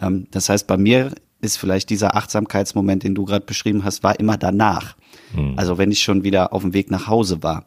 [0.00, 4.18] Ähm, das heißt, bei mir ist vielleicht dieser Achtsamkeitsmoment, den du gerade beschrieben hast, war
[4.20, 4.96] immer danach.
[5.34, 5.54] Mhm.
[5.56, 7.66] Also wenn ich schon wieder auf dem Weg nach Hause war.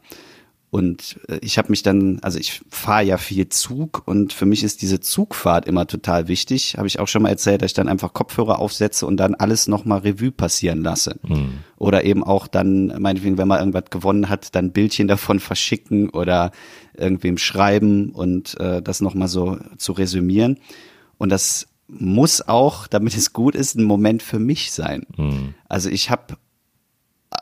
[0.72, 4.64] Und äh, ich habe mich dann, also ich fahre ja viel Zug und für mich
[4.64, 6.76] ist diese Zugfahrt immer total wichtig.
[6.78, 9.68] Habe ich auch schon mal erzählt, dass ich dann einfach Kopfhörer aufsetze und dann alles
[9.68, 11.20] nochmal Revue passieren lasse.
[11.28, 11.60] Mhm.
[11.78, 16.52] Oder eben auch dann, meinetwegen, wenn man irgendwas gewonnen hat, dann Bildchen davon verschicken oder
[16.96, 20.60] irgendwem schreiben und äh, das nochmal so zu resümieren.
[21.18, 25.08] Und das muss auch, damit es gut ist, ein Moment für mich sein.
[25.18, 25.56] Mhm.
[25.68, 26.38] Also ich habe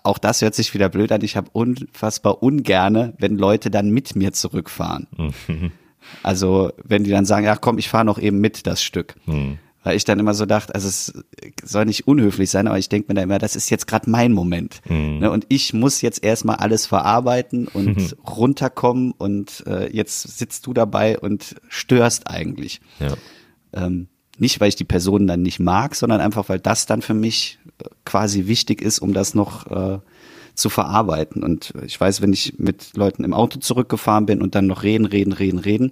[0.04, 1.22] auch das hört sich wieder blöd an.
[1.22, 5.08] Ich habe unfassbar ungerne, wenn Leute dann mit mir zurückfahren.
[5.48, 5.72] Mhm.
[6.24, 9.16] Also wenn die dann sagen, ja komm, ich fahre noch eben mit das Stück.
[9.26, 9.60] Mhm.
[9.84, 11.14] Weil ich dann immer so dachte, also es
[11.64, 14.32] soll nicht unhöflich sein, aber ich denke mir da immer, das ist jetzt gerade mein
[14.32, 14.82] Moment.
[14.90, 15.20] Mhm.
[15.20, 15.32] Ne?
[15.32, 21.20] Und ich muss jetzt erstmal alles verarbeiten und runterkommen und äh, jetzt sitzt du dabei
[21.20, 22.80] und störst eigentlich.
[23.00, 23.16] Ja.
[23.74, 27.14] Ähm, nicht, weil ich die Person dann nicht mag, sondern einfach, weil das dann für
[27.14, 27.60] mich
[28.06, 30.00] quasi wichtig ist, um das noch äh,
[30.54, 31.44] zu verarbeiten.
[31.44, 35.06] Und ich weiß, wenn ich mit Leuten im Auto zurückgefahren bin und dann noch reden,
[35.06, 35.92] reden, reden, reden,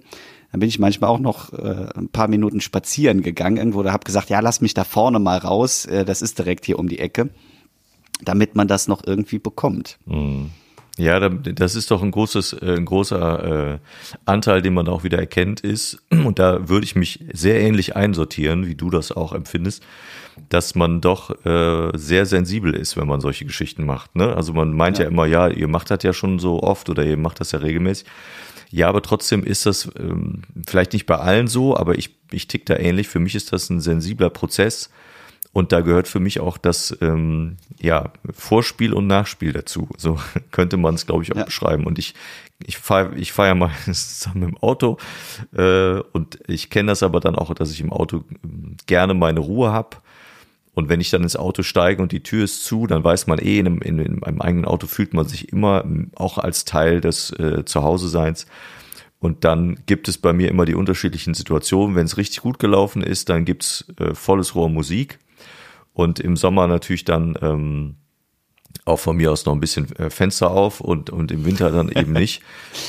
[0.50, 4.04] dann bin ich manchmal auch noch äh, ein paar Minuten spazieren gegangen irgendwo oder habe
[4.04, 6.98] gesagt, ja, lass mich da vorne mal raus, äh, das ist direkt hier um die
[6.98, 7.30] Ecke,
[8.22, 9.98] damit man das noch irgendwie bekommt.
[10.06, 10.50] Mhm.
[10.98, 13.78] Ja, das ist doch ein großes, äh, ein großer äh,
[14.24, 18.66] Anteil, den man auch wieder erkennt, ist, und da würde ich mich sehr ähnlich einsortieren,
[18.66, 19.82] wie du das auch empfindest,
[20.48, 24.16] dass man doch äh, sehr sensibel ist, wenn man solche Geschichten macht.
[24.16, 24.34] Ne?
[24.34, 25.04] Also man meint ja.
[25.04, 27.58] ja immer, ja, ihr macht das ja schon so oft oder ihr macht das ja
[27.58, 28.06] regelmäßig.
[28.70, 32.66] Ja, aber trotzdem ist das ähm, vielleicht nicht bei allen so, aber ich, ich tick
[32.66, 33.08] da ähnlich.
[33.08, 34.90] Für mich ist das ein sensibler Prozess
[35.56, 39.88] und da gehört für mich auch das ähm, ja, Vorspiel und Nachspiel dazu.
[39.96, 40.20] So
[40.50, 41.44] könnte man es, glaube ich, auch ja.
[41.44, 41.86] beschreiben.
[41.86, 42.14] Und ich,
[42.62, 44.98] ich fahre ich fahr ja mal zusammen im Auto
[45.56, 49.40] äh, und ich kenne das aber dann auch, dass ich im Auto ähm, gerne meine
[49.40, 49.96] Ruhe habe.
[50.76, 53.38] Und wenn ich dann ins Auto steige und die Tür ist zu, dann weiß man
[53.38, 57.30] eh, in einem, in einem eigenen Auto fühlt man sich immer auch als Teil des
[57.30, 58.46] äh, Zuhause-Seins.
[59.18, 61.96] Und dann gibt es bei mir immer die unterschiedlichen Situationen.
[61.96, 65.18] Wenn es richtig gut gelaufen ist, dann gibt's äh, volles Rohr Musik.
[65.94, 67.96] Und im Sommer natürlich dann ähm,
[68.86, 71.90] auch von mir aus noch ein bisschen äh, Fenster auf und, und im Winter dann
[71.90, 72.42] eben nicht.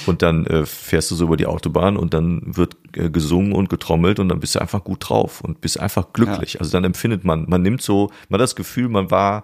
[0.05, 3.67] Und dann äh, fährst du so über die Autobahn und dann wird äh, gesungen und
[3.67, 6.53] getrommelt und dann bist du einfach gut drauf und bist einfach glücklich.
[6.53, 6.59] Ja.
[6.61, 9.43] Also dann empfindet man, man nimmt so, man hat das Gefühl, man war,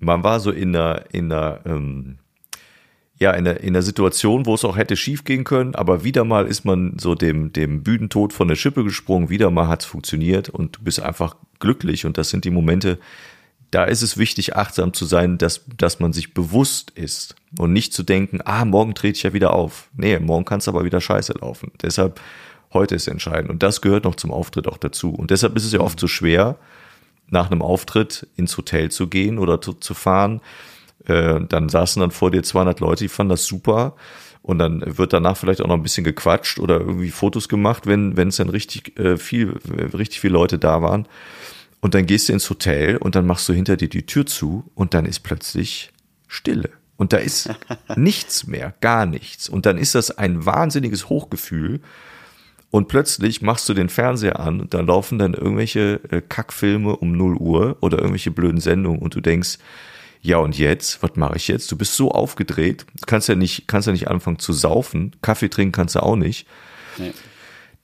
[0.00, 2.16] man war so in der, in der, ähm,
[3.20, 6.24] ja, in der, in der Situation, wo es auch hätte schief gehen können, aber wieder
[6.24, 9.86] mal ist man so dem, dem Bühnentod von der Schippe gesprungen, wieder mal hat es
[9.86, 12.98] funktioniert und du bist einfach glücklich und das sind die Momente,
[13.70, 17.92] da ist es wichtig, achtsam zu sein, dass, dass man sich bewusst ist und nicht
[17.92, 19.88] zu denken, ah, morgen trete ich ja wieder auf.
[19.96, 21.72] Nee, morgen kann es aber wieder scheiße laufen.
[21.82, 22.20] Deshalb,
[22.72, 23.50] heute ist entscheidend.
[23.50, 25.10] Und das gehört noch zum Auftritt auch dazu.
[25.10, 26.56] Und deshalb ist es ja oft so schwer,
[27.28, 30.40] nach einem Auftritt ins Hotel zu gehen oder zu, zu fahren.
[31.06, 33.94] Äh, dann saßen dann vor dir 200 Leute, die fanden das super.
[34.42, 38.18] Und dann wird danach vielleicht auch noch ein bisschen gequatscht oder irgendwie Fotos gemacht, wenn
[38.18, 39.58] wenn es dann richtig äh, viel
[39.94, 41.08] richtig viele Leute da waren.
[41.84, 44.64] Und dann gehst du ins Hotel und dann machst du hinter dir die Tür zu
[44.74, 45.92] und dann ist plötzlich
[46.26, 46.70] Stille.
[46.96, 47.50] Und da ist
[47.94, 49.50] nichts mehr, gar nichts.
[49.50, 51.82] Und dann ist das ein wahnsinniges Hochgefühl.
[52.70, 57.12] Und plötzlich machst du den Fernseher an und da laufen dann irgendwelche äh, Kackfilme um
[57.12, 59.58] 0 Uhr oder irgendwelche blöden Sendungen und du denkst,
[60.22, 61.70] ja und jetzt, was mache ich jetzt?
[61.70, 65.72] Du bist so aufgedreht, kannst ja nicht, kannst ja nicht anfangen zu saufen, Kaffee trinken
[65.72, 66.46] kannst du auch nicht.
[66.96, 67.12] Nee.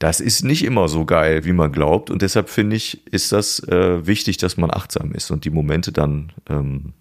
[0.00, 3.60] Das ist nicht immer so geil, wie man glaubt und deshalb finde ich, ist das
[3.68, 6.94] äh, wichtig, dass man achtsam ist und die Momente dann ähm,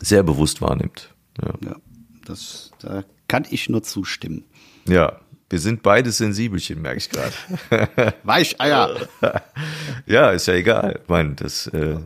[0.00, 1.12] sehr bewusst wahrnimmt.
[1.42, 1.76] Ja, ja
[2.24, 4.44] das, da kann ich nur zustimmen.
[4.86, 8.14] Ja, wir sind beide Sensibelchen, merke ich gerade.
[8.22, 8.94] Weicheier.
[10.06, 11.00] ja, ist ja egal.
[11.02, 11.96] Ich meine, das äh,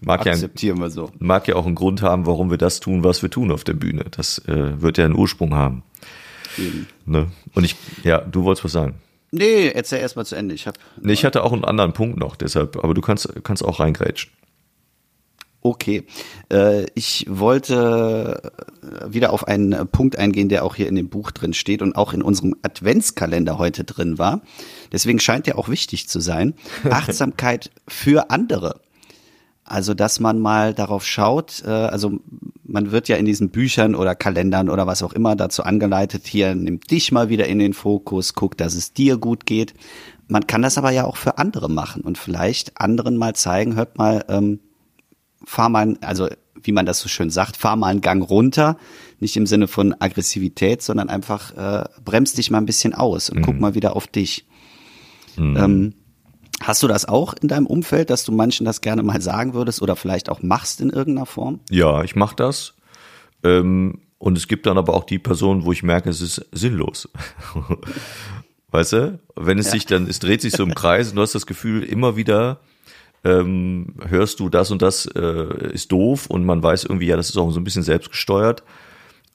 [0.00, 1.10] mag, ja, wir so.
[1.18, 3.74] mag ja auch einen Grund haben, warum wir das tun, was wir tun auf der
[3.74, 4.04] Bühne.
[4.12, 5.82] Das äh, wird ja einen Ursprung haben.
[7.04, 7.26] Ne?
[7.54, 8.94] Und ich, ja, du wolltest was sagen.
[9.32, 10.54] Nee, erzähl erst mal zu Ende.
[10.54, 13.64] Ich, hab nee, ich hatte auch einen anderen Punkt noch, deshalb, aber du kannst, kannst
[13.64, 14.30] auch reingrätschen.
[15.66, 16.04] Okay.
[16.48, 21.32] Äh, ich wollte äh, wieder auf einen Punkt eingehen, der auch hier in dem Buch
[21.32, 24.42] drin steht und auch in unserem Adventskalender heute drin war.
[24.92, 26.54] Deswegen scheint der auch wichtig zu sein.
[26.90, 28.80] Achtsamkeit für andere.
[29.64, 32.20] Also, dass man mal darauf schaut, äh, also
[32.76, 36.54] man wird ja in diesen Büchern oder Kalendern oder was auch immer dazu angeleitet, hier
[36.54, 39.72] nimm dich mal wieder in den Fokus, guck, dass es dir gut geht.
[40.28, 43.96] Man kann das aber ja auch für andere machen und vielleicht anderen mal zeigen, hört
[43.96, 44.60] mal, ähm,
[45.42, 46.28] fahr mal, also
[46.60, 48.76] wie man das so schön sagt, fahr mal einen Gang runter,
[49.20, 53.38] nicht im Sinne von Aggressivität, sondern einfach äh, bremst dich mal ein bisschen aus und
[53.38, 53.42] mhm.
[53.42, 54.44] guck mal wieder auf dich.
[55.38, 55.56] Mhm.
[55.56, 55.94] Ähm,
[56.60, 59.82] hast du das auch in deinem Umfeld, dass du manchen das gerne mal sagen würdest
[59.82, 61.60] oder vielleicht auch machst in irgendeiner Form?
[61.70, 62.74] Ja, ich mach das.
[63.42, 67.08] Ähm, und es gibt dann aber auch die Personen, wo ich merke, es ist sinnlos.
[68.70, 69.20] weißt du?
[69.34, 69.72] Wenn es ja.
[69.72, 72.60] sich dann, es dreht sich so im Kreis und du hast das Gefühl, immer wieder
[73.24, 77.28] ähm, hörst du, das und das äh, ist doof und man weiß irgendwie, ja, das
[77.28, 78.62] ist auch so ein bisschen selbstgesteuert.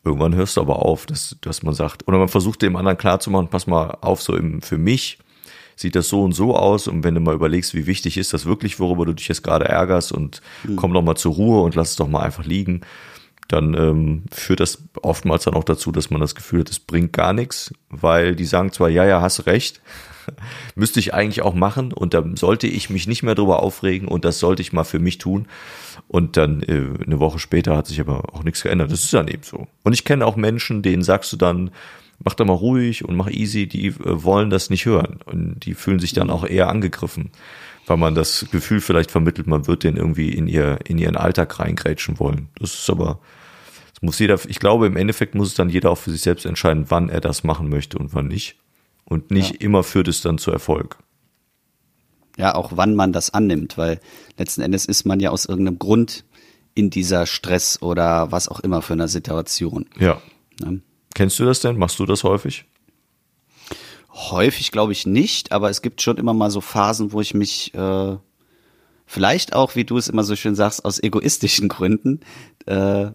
[0.03, 3.49] Irgendwann hörst du aber auf, dass, dass man sagt, oder man versucht dem anderen klarzumachen,
[3.49, 5.19] pass mal auf, so im, für mich
[5.75, 8.45] sieht das so und so aus und wenn du mal überlegst, wie wichtig ist das
[8.45, 10.75] wirklich, worüber du dich jetzt gerade ärgerst und mhm.
[10.75, 12.81] komm doch mal zur Ruhe und lass es doch mal einfach liegen,
[13.47, 17.13] dann ähm, führt das oftmals dann auch dazu, dass man das Gefühl hat, es bringt
[17.13, 19.81] gar nichts, weil die sagen zwar, ja, ja, hast recht,
[20.75, 24.25] müsste ich eigentlich auch machen und dann sollte ich mich nicht mehr drüber aufregen und
[24.25, 25.47] das sollte ich mal für mich tun.
[26.07, 28.91] Und dann äh, eine Woche später hat sich aber auch nichts geändert.
[28.91, 29.67] Das ist dann eben so.
[29.83, 31.71] Und ich kenne auch Menschen, denen sagst du dann,
[32.23, 35.19] mach doch mal ruhig und mach easy, die äh, wollen das nicht hören.
[35.25, 37.31] Und die fühlen sich dann auch eher angegriffen,
[37.87, 41.59] weil man das Gefühl vielleicht vermittelt, man wird den irgendwie in ihr, in ihren Alltag
[41.59, 42.49] reingrätschen wollen.
[42.59, 43.19] Das ist aber,
[43.93, 46.45] das muss jeder, ich glaube, im Endeffekt muss es dann jeder auch für sich selbst
[46.45, 48.57] entscheiden, wann er das machen möchte und wann nicht.
[49.05, 49.61] Und nicht ja.
[49.61, 50.97] immer führt es dann zu Erfolg.
[52.37, 53.99] Ja, auch wann man das annimmt, weil
[54.37, 56.23] letzten Endes ist man ja aus irgendeinem Grund
[56.73, 59.87] in dieser Stress oder was auch immer für einer Situation.
[59.99, 60.21] Ja.
[60.61, 60.71] ja.
[61.13, 61.77] Kennst du das denn?
[61.77, 62.65] Machst du das häufig?
[64.13, 67.73] Häufig glaube ich nicht, aber es gibt schon immer mal so Phasen, wo ich mich
[67.73, 68.17] äh,
[69.05, 72.19] vielleicht auch, wie du es immer so schön sagst, aus egoistischen Gründen
[72.65, 73.11] äh,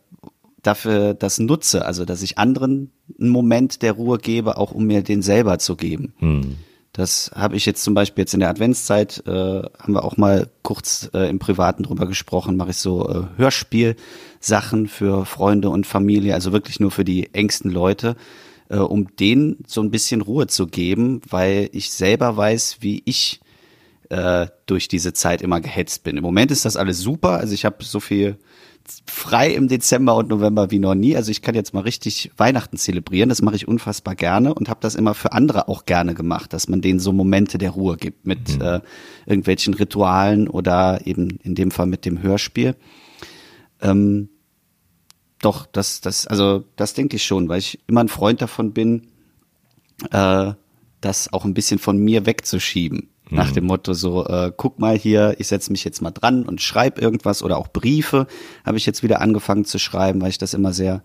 [0.63, 5.03] dafür das nutze, also dass ich anderen einen Moment der Ruhe gebe, auch um mir
[5.03, 6.13] den selber zu geben.
[6.19, 6.57] Hm.
[6.97, 10.49] Das habe ich jetzt zum Beispiel jetzt in der Adventszeit, äh, haben wir auch mal
[10.63, 16.33] kurz äh, im Privaten drüber gesprochen, mache ich so äh, Hörspielsachen für Freunde und Familie,
[16.33, 18.17] also wirklich nur für die engsten Leute,
[18.71, 23.41] äh, um denen so ein bisschen Ruhe zu geben, weil ich selber weiß, wie ich
[24.09, 26.17] äh, durch diese Zeit immer gehetzt bin.
[26.17, 28.39] Im Moment ist das alles super, also ich habe so viel
[29.07, 31.17] frei im Dezember und November wie noch nie.
[31.17, 33.29] Also ich kann jetzt mal richtig Weihnachten zelebrieren.
[33.29, 36.69] Das mache ich unfassbar gerne und habe das immer für andere auch gerne gemacht, dass
[36.69, 38.65] man denen so Momente der Ruhe gibt mit mhm.
[38.65, 38.81] äh,
[39.27, 42.77] irgendwelchen Ritualen oder eben in dem Fall mit dem Hörspiel.
[43.81, 44.29] Ähm,
[45.41, 49.09] doch, das, das, also das denke ich schon, weil ich immer ein Freund davon bin,
[50.11, 50.53] äh,
[51.01, 53.09] das auch ein bisschen von mir wegzuschieben.
[53.29, 56.61] Nach dem Motto so, äh, guck mal hier, ich setze mich jetzt mal dran und
[56.63, 58.29] schreibe irgendwas oder auch Briefe
[58.65, 61.03] habe ich jetzt wieder angefangen zu schreiben, weil ich das immer sehr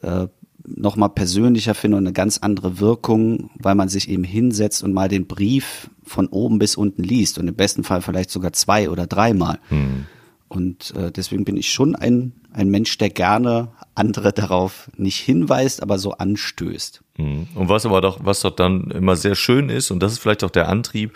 [0.00, 0.26] äh,
[0.66, 5.08] nochmal persönlicher finde und eine ganz andere Wirkung, weil man sich eben hinsetzt und mal
[5.08, 9.06] den Brief von oben bis unten liest und im besten Fall vielleicht sogar zwei oder
[9.06, 9.58] dreimal.
[9.70, 10.06] Mhm.
[10.48, 15.82] Und äh, deswegen bin ich schon ein, ein Mensch, der gerne andere darauf nicht hinweist,
[15.82, 17.02] aber so anstößt.
[17.18, 17.46] Mhm.
[17.54, 20.42] Und was aber doch, was doch dann immer sehr schön ist, und das ist vielleicht
[20.42, 21.12] auch der Antrieb,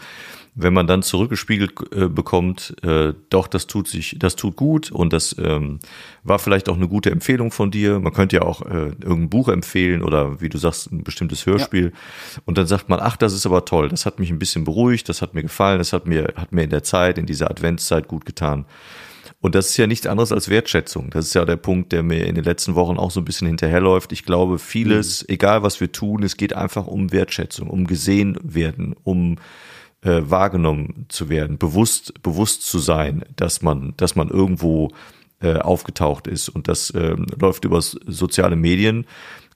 [0.56, 5.12] wenn man dann zurückgespiegelt äh, bekommt, äh, doch, das tut sich, das tut gut und
[5.12, 5.80] das ähm,
[6.22, 7.98] war vielleicht auch eine gute Empfehlung von dir.
[7.98, 11.86] Man könnte ja auch äh, irgendein Buch empfehlen oder wie du sagst, ein bestimmtes Hörspiel.
[11.86, 12.40] Ja.
[12.44, 15.08] Und dann sagt man, ach, das ist aber toll, das hat mich ein bisschen beruhigt,
[15.08, 18.06] das hat mir gefallen, das hat mir, hat mir in der Zeit, in dieser Adventszeit
[18.06, 18.64] gut getan.
[19.40, 21.10] Und das ist ja nichts anderes als Wertschätzung.
[21.10, 23.46] Das ist ja der Punkt, der mir in den letzten Wochen auch so ein bisschen
[23.46, 24.10] hinterherläuft.
[24.12, 25.34] Ich glaube, vieles, mhm.
[25.34, 29.36] egal was wir tun, es geht einfach um Wertschätzung, um gesehen werden, um
[30.04, 34.90] äh, wahrgenommen zu werden, bewusst, bewusst zu sein, dass man, dass man irgendwo
[35.40, 36.48] äh, aufgetaucht ist.
[36.48, 39.06] Und das äh, läuft über soziale Medien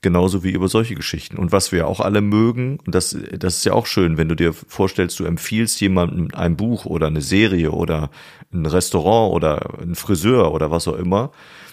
[0.01, 1.37] genauso wie über solche Geschichten.
[1.37, 4.35] Und was wir auch alle mögen, und das, das ist ja auch schön, wenn du
[4.35, 8.09] dir vorstellst, du empfiehlst jemandem ein Buch oder eine Serie oder
[8.53, 11.31] ein Restaurant oder ein Friseur oder was auch immer.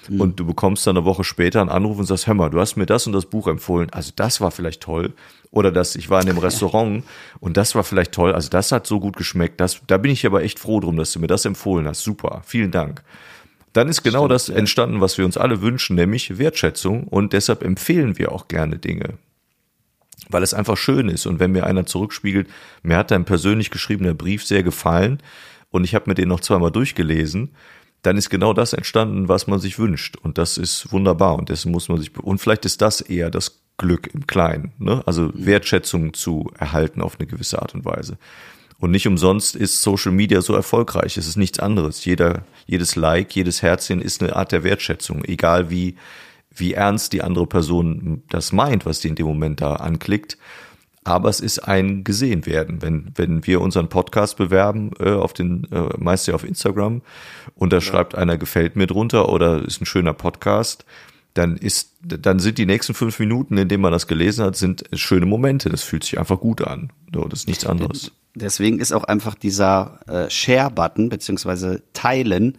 [0.08, 0.20] Mhm.
[0.20, 2.76] Und du bekommst dann eine Woche später einen Anruf und sagst, hör mal, du hast
[2.76, 3.90] mir das und das Buch empfohlen.
[3.90, 5.14] Also das war vielleicht toll.
[5.50, 7.04] Oder das, ich war in dem Restaurant
[7.40, 8.32] und das war vielleicht toll.
[8.32, 9.60] Also das hat so gut geschmeckt.
[9.60, 12.02] Das, da bin ich aber echt froh drum, dass du mir das empfohlen hast.
[12.02, 12.42] Super.
[12.44, 13.02] Vielen Dank.
[13.76, 17.04] Dann ist genau Stimmt, das entstanden, was wir uns alle wünschen, nämlich Wertschätzung.
[17.04, 19.14] Und deshalb empfehlen wir auch gerne Dinge
[20.28, 21.26] weil es einfach schön ist.
[21.26, 22.48] Und wenn mir einer zurückspiegelt,
[22.82, 25.22] mir hat dein persönlich geschriebener Brief sehr gefallen,
[25.70, 27.50] und ich habe mir den noch zweimal durchgelesen,
[28.02, 30.16] dann ist genau das entstanden, was man sich wünscht.
[30.16, 31.36] Und das ist wunderbar.
[31.36, 35.02] Und dessen muss man sich, und vielleicht ist das eher das Glück im Kleinen, ne?
[35.06, 35.32] Also mhm.
[35.46, 38.16] Wertschätzung zu erhalten auf eine gewisse Art und Weise.
[38.78, 41.16] Und nicht umsonst ist Social Media so erfolgreich.
[41.16, 42.04] Es ist nichts anderes.
[42.04, 45.24] Jeder, jedes Like, jedes Herzchen ist eine Art der Wertschätzung.
[45.24, 45.96] Egal wie,
[46.54, 50.36] wie ernst die andere Person das meint, was die in dem Moment da anklickt
[51.06, 52.82] aber es ist ein gesehen werden.
[52.82, 57.00] Wenn, wenn wir unseren Podcast bewerben, äh, auf den, äh, meist ja auf Instagram,
[57.54, 57.80] und da ja.
[57.80, 60.84] schreibt einer, gefällt mir drunter oder ist ein schöner Podcast,
[61.34, 64.84] dann ist, dann sind die nächsten fünf Minuten, in denen man das gelesen hat, sind
[64.94, 65.68] schöne Momente.
[65.68, 66.90] Das fühlt sich einfach gut an.
[67.14, 68.10] So, das ist nichts anderes.
[68.36, 72.58] Deswegen ist auch einfach dieser äh, Share-Button beziehungsweise Teilen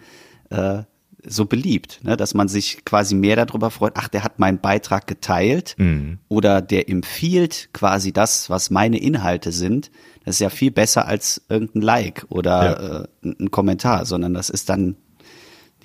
[0.50, 0.84] äh,
[1.24, 2.18] so beliebt, ne?
[2.18, 6.20] dass man sich quasi mehr darüber freut, ach, der hat meinen Beitrag geteilt mhm.
[6.30, 9.92] oder der empfiehlt quasi das, was meine Inhalte sind.
[10.26, 13.02] Das ist ja viel besser als irgendein Like oder ja.
[13.02, 14.96] äh, ein Kommentar, sondern das ist dann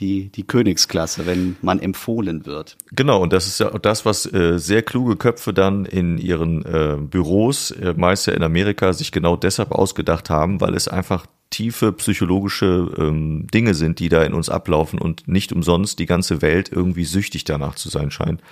[0.02, 2.76] die, die Königsklasse, wenn man empfohlen wird.
[2.90, 6.96] Genau, und das ist ja das, was äh, sehr kluge Köpfe dann in ihren äh,
[7.00, 11.92] Büros, äh, meist ja in Amerika, sich genau deshalb ausgedacht haben, weil es einfach tiefe
[11.92, 16.70] psychologische ähm, Dinge sind, die da in uns ablaufen und nicht umsonst die ganze Welt
[16.72, 18.42] irgendwie süchtig danach zu sein scheint.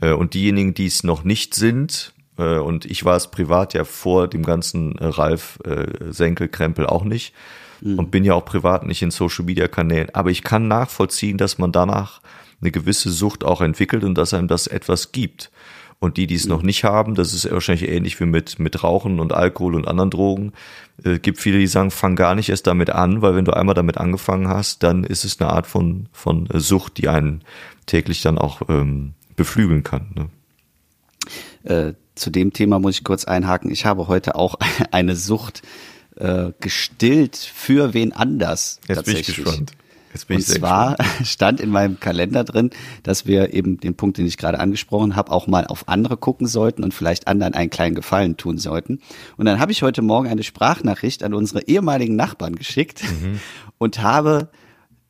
[0.00, 3.84] Äh, und diejenigen, die es noch nicht sind, äh, und ich war es privat ja
[3.84, 7.34] vor dem ganzen äh, Ralf äh, Senkel-Krempel auch nicht
[7.82, 7.98] mhm.
[7.98, 12.20] und bin ja auch privat nicht in Social-Media-Kanälen, aber ich kann nachvollziehen, dass man danach
[12.60, 15.50] eine gewisse Sucht auch entwickelt und dass einem das etwas gibt.
[15.98, 19.20] Und die, die es noch nicht haben, das ist wahrscheinlich ähnlich wie mit, mit Rauchen
[19.20, 20.52] und Alkohol und anderen Drogen.
[20.98, 23.52] Es äh, gibt viele, die sagen, fang gar nicht erst damit an, weil wenn du
[23.52, 27.42] einmal damit angefangen hast, dann ist es eine Art von, von Sucht, die einen
[27.86, 30.10] täglich dann auch ähm, beflügeln kann.
[30.16, 31.72] Ne?
[31.72, 33.70] Äh, zu dem Thema muss ich kurz einhaken.
[33.70, 34.56] Ich habe heute auch
[34.90, 35.62] eine Sucht
[36.22, 38.78] äh, gestillt für wen anders.
[38.88, 39.72] Jetzt bin ich gespannt.
[40.12, 41.10] Jetzt bin und ich zwar gespannt.
[41.26, 42.70] stand in meinem Kalender drin,
[43.02, 46.46] dass wir eben den Punkt, den ich gerade angesprochen habe, auch mal auf andere gucken
[46.46, 49.00] sollten und vielleicht anderen einen kleinen Gefallen tun sollten.
[49.36, 53.40] Und dann habe ich heute Morgen eine Sprachnachricht an unsere ehemaligen Nachbarn geschickt mhm.
[53.78, 54.48] und habe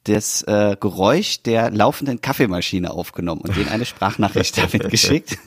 [0.04, 5.38] das äh, Geräusch der laufenden Kaffeemaschine aufgenommen und denen eine Sprachnachricht damit geschickt,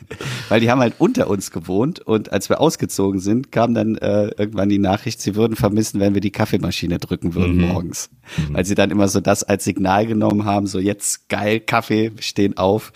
[0.50, 4.28] weil die haben halt unter uns gewohnt und als wir ausgezogen sind, kam dann äh,
[4.38, 7.68] irgendwann die Nachricht, sie würden vermissen, wenn wir die Kaffeemaschine drücken würden mhm.
[7.68, 8.54] morgens, mhm.
[8.54, 12.58] weil sie dann immer so das als Signal genommen haben, so jetzt geil Kaffee, stehen
[12.58, 12.94] auf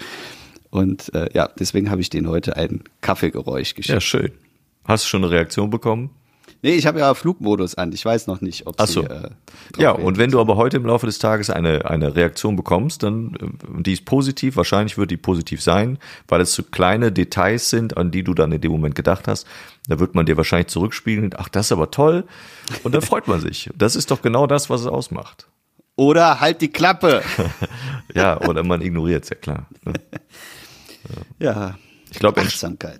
[0.69, 3.93] und äh, ja, deswegen habe ich denen heute ein Kaffeegeräusch geschickt.
[3.93, 4.31] Ja, schön.
[4.85, 6.11] Hast du schon eine Reaktion bekommen?
[6.61, 7.93] Nee, ich habe ja Flugmodus an.
[7.93, 9.01] Ich weiß noch nicht, ob Ach so.
[9.01, 9.07] sie.
[9.07, 9.29] Äh,
[9.77, 13.35] ja, und wenn du aber heute im Laufe des Tages eine, eine Reaktion bekommst, dann
[13.35, 17.95] äh, die ist positiv, wahrscheinlich wird die positiv sein, weil es so kleine Details sind,
[17.95, 19.47] an die du dann in dem Moment gedacht hast.
[19.87, 22.25] Da wird man dir wahrscheinlich zurückspiegeln, ach, das ist aber toll.
[22.83, 23.69] Und dann freut man sich.
[23.77, 25.47] Das ist doch genau das, was es ausmacht.
[25.95, 27.23] Oder halt die Klappe.
[28.13, 29.67] ja, oder man ignoriert es, ja klar.
[31.39, 31.51] ja.
[31.51, 31.75] ja.
[32.11, 32.41] Ich glaube,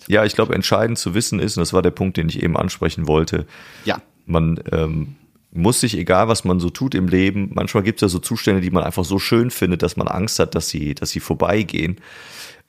[0.07, 2.55] ja, ich glaube, entscheidend zu wissen ist, und das war der Punkt, den ich eben
[2.57, 3.45] ansprechen wollte.
[3.85, 4.01] Ja.
[4.25, 5.15] Man ähm,
[5.51, 8.61] muss sich, egal was man so tut im Leben, manchmal gibt es ja so Zustände,
[8.61, 11.97] die man einfach so schön findet, dass man Angst hat, dass sie, dass sie vorbeigehen.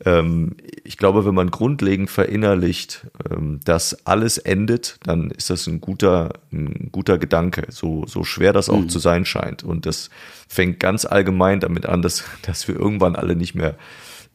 [0.05, 5.81] Ähm, ich glaube, wenn man grundlegend verinnerlicht, ähm, dass alles endet, dann ist das ein
[5.81, 8.88] guter, ein guter Gedanke, so, so schwer das auch mhm.
[8.88, 9.62] zu sein scheint.
[9.62, 10.09] Und das
[10.48, 13.76] fängt ganz allgemein damit an, dass, dass wir irgendwann alle nicht mehr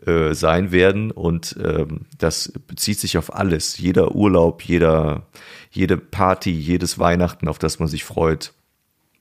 [0.06, 3.78] äh, sein werden und ähm, das bezieht sich auf alles.
[3.78, 5.28] Jeder Urlaub, jeder,
[5.72, 8.54] jede Party, jedes Weihnachten, auf das man sich freut,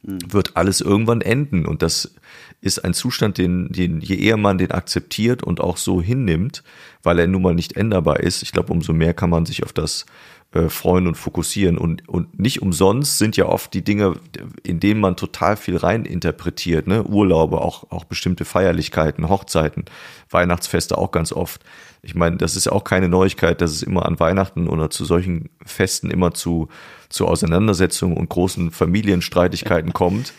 [0.02, 0.18] mhm.
[0.28, 2.14] wird alles irgendwann enden und das
[2.60, 6.62] ist ein Zustand, den, den je eher man den akzeptiert und auch so hinnimmt,
[7.02, 9.72] weil er nun mal nicht änderbar ist, ich glaube, umso mehr kann man sich auf
[9.72, 10.06] das
[10.54, 11.76] äh, freuen und fokussieren.
[11.76, 14.14] Und, und nicht umsonst sind ja oft die Dinge,
[14.62, 17.02] in denen man total viel rein interpretiert, ne?
[17.02, 19.84] Urlaube, auch, auch bestimmte Feierlichkeiten, Hochzeiten,
[20.30, 21.60] Weihnachtsfeste auch ganz oft.
[22.02, 25.04] Ich meine, das ist ja auch keine Neuigkeit, dass es immer an Weihnachten oder zu
[25.04, 26.68] solchen Festen immer zu,
[27.08, 30.32] zu Auseinandersetzungen und großen Familienstreitigkeiten kommt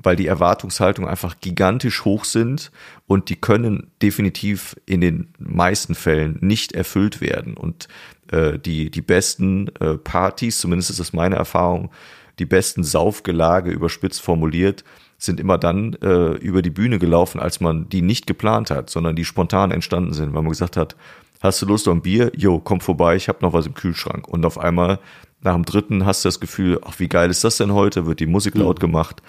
[0.00, 2.70] weil die Erwartungshaltung einfach gigantisch hoch sind
[3.06, 7.54] und die können definitiv in den meisten Fällen nicht erfüllt werden.
[7.56, 7.88] Und
[8.32, 11.90] äh, die, die besten äh, Partys, zumindest ist das meine Erfahrung,
[12.38, 14.84] die besten Saufgelage überspitzt formuliert,
[15.18, 19.16] sind immer dann äh, über die Bühne gelaufen, als man die nicht geplant hat, sondern
[19.16, 20.94] die spontan entstanden sind, weil man gesagt hat,
[21.40, 22.30] hast du Lust auf ein Bier?
[22.36, 24.28] Jo, komm vorbei, ich habe noch was im Kühlschrank.
[24.28, 25.00] Und auf einmal
[25.40, 28.06] nach dem dritten hast du das Gefühl, ach, wie geil ist das denn heute?
[28.06, 28.80] Wird die Musik laut mhm.
[28.80, 29.22] gemacht.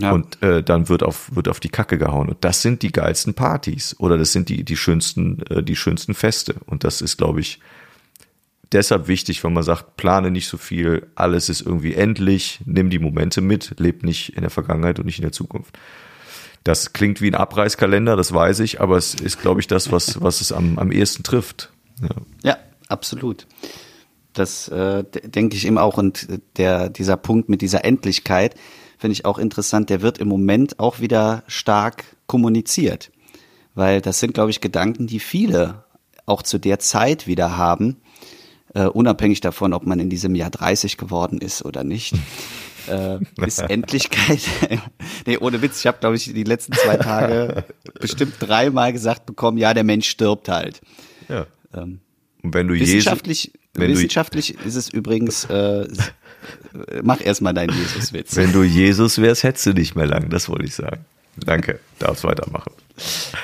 [0.00, 0.12] Ja.
[0.12, 2.28] Und äh, dann wird auf, wird auf die Kacke gehauen.
[2.28, 6.14] Und das sind die geilsten Partys oder das sind die, die schönsten, äh, die schönsten
[6.14, 6.56] Feste.
[6.66, 7.60] Und das ist, glaube ich,
[8.72, 12.98] deshalb wichtig, wenn man sagt, plane nicht so viel, alles ist irgendwie endlich, nimm die
[12.98, 15.78] Momente mit, leb nicht in der Vergangenheit und nicht in der Zukunft.
[16.64, 20.20] Das klingt wie ein Abreißkalender, das weiß ich, aber es ist, glaube ich, das, was,
[20.20, 21.70] was es am, am ehesten trifft.
[22.02, 22.08] Ja,
[22.42, 22.58] ja
[22.88, 23.46] absolut.
[24.34, 25.96] Das äh, denke ich eben auch.
[25.96, 28.54] Und der, dieser Punkt mit dieser Endlichkeit,
[28.98, 33.10] finde ich auch interessant, der wird im Moment auch wieder stark kommuniziert.
[33.74, 35.84] Weil das sind, glaube ich, Gedanken, die viele
[36.26, 37.96] auch zu der Zeit wieder haben,
[38.74, 42.14] äh, unabhängig davon, ob man in diesem Jahr 30 geworden ist oder nicht.
[42.88, 44.40] äh, ist Endlichkeit.
[45.26, 47.64] nee, ohne Witz, ich habe, glaube ich, die letzten zwei Tage
[48.00, 50.80] bestimmt dreimal gesagt bekommen, ja, der Mensch stirbt halt.
[51.28, 51.46] Ja.
[51.74, 52.00] Ähm,
[52.42, 55.86] Und wenn du wissenschaftlich, wenn wissenschaftlich du, ist es übrigens äh,
[57.02, 58.36] mach erstmal deinen Jesus-Witz.
[58.36, 61.04] Wenn du Jesus wärst, hättest du nicht mehr lang, das wollte ich sagen.
[61.36, 62.72] Danke, darfst weitermachen.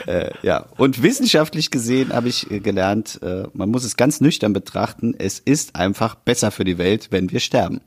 [0.06, 5.14] Äh, ja, und wissenschaftlich gesehen habe ich gelernt, äh, man muss es ganz nüchtern betrachten,
[5.16, 7.80] es ist einfach besser für die Welt, wenn wir sterben.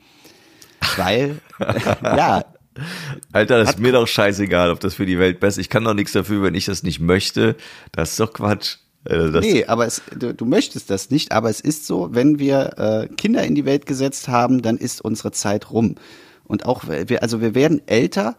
[0.96, 2.46] Weil, äh, ja.
[3.32, 5.66] Alter, das ist mir doch scheißegal, ob das für die Welt besser ist.
[5.66, 7.56] Ich kann doch nichts dafür, wenn ich das nicht möchte.
[7.92, 8.78] Das ist doch Quatsch.
[9.06, 12.40] Äh, das nee, aber es, du, du, möchtest das nicht, aber es ist so, wenn
[12.40, 15.96] wir äh, Kinder in die Welt gesetzt haben, dann ist unsere Zeit rum.
[16.44, 18.36] Und auch wir, also wir werden älter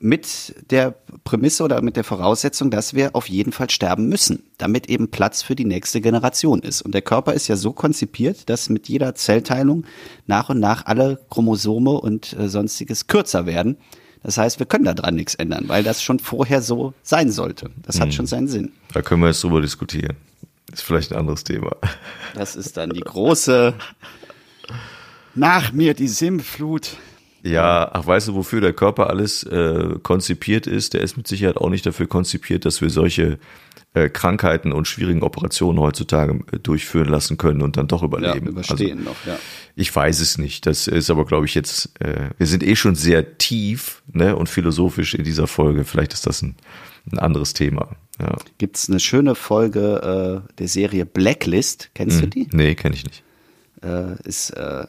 [0.00, 0.94] mit der
[1.24, 5.42] Prämisse oder mit der Voraussetzung, dass wir auf jeden Fall sterben müssen, damit eben Platz
[5.42, 6.82] für die nächste Generation ist.
[6.82, 9.84] Und der Körper ist ja so konzipiert, dass mit jeder Zellteilung
[10.26, 13.76] nach und nach alle Chromosome und äh, sonstiges kürzer werden.
[14.22, 17.70] Das heißt, wir können daran nichts ändern, weil das schon vorher so sein sollte.
[17.82, 18.12] Das hat hm.
[18.12, 18.72] schon seinen Sinn.
[18.92, 20.16] Da können wir jetzt drüber diskutieren.
[20.72, 21.76] Ist vielleicht ein anderes Thema.
[22.34, 23.74] Das ist dann die große
[25.34, 26.96] Nach mir die Sinnflut.
[27.42, 30.94] Ja, ach, weißt du, wofür der Körper alles äh, konzipiert ist?
[30.94, 33.38] Der ist mit Sicherheit auch nicht dafür konzipiert, dass wir solche
[33.94, 38.46] äh, Krankheiten und schwierigen Operationen heutzutage äh, durchführen lassen können und dann doch überleben.
[38.46, 39.38] Ja, überstehen also, noch, ja.
[39.74, 40.66] Ich weiß es nicht.
[40.66, 44.48] Das ist aber, glaube ich, jetzt, äh, wir sind eh schon sehr tief ne, und
[44.48, 45.84] philosophisch in dieser Folge.
[45.84, 46.56] Vielleicht ist das ein,
[47.10, 47.96] ein anderes Thema.
[48.20, 48.36] Ja.
[48.58, 51.90] Gibt es eine schöne Folge äh, der Serie Blacklist?
[51.94, 52.48] Kennst hm, du die?
[52.52, 53.24] Nee, kenne ich nicht.
[53.82, 54.86] Äh, ist äh,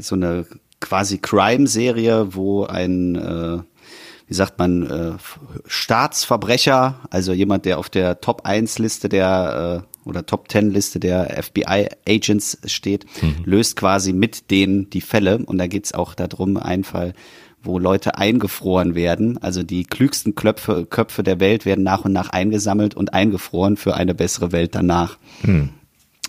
[0.00, 0.46] so eine
[0.82, 3.58] quasi Crime-Serie, wo ein äh,
[4.32, 5.12] wie sagt man, äh,
[5.66, 13.36] Staatsverbrecher, also jemand, der auf der Top-1-Liste der äh, oder Top-10-Liste der FBI-Agents steht, mhm.
[13.44, 15.38] löst quasi mit denen die Fälle.
[15.44, 17.12] Und da geht's auch darum, ein Fall,
[17.62, 19.36] wo Leute eingefroren werden.
[19.42, 23.94] Also die klügsten Köpfe, Köpfe der Welt werden nach und nach eingesammelt und eingefroren für
[23.94, 25.18] eine bessere Welt danach.
[25.42, 25.74] Mhm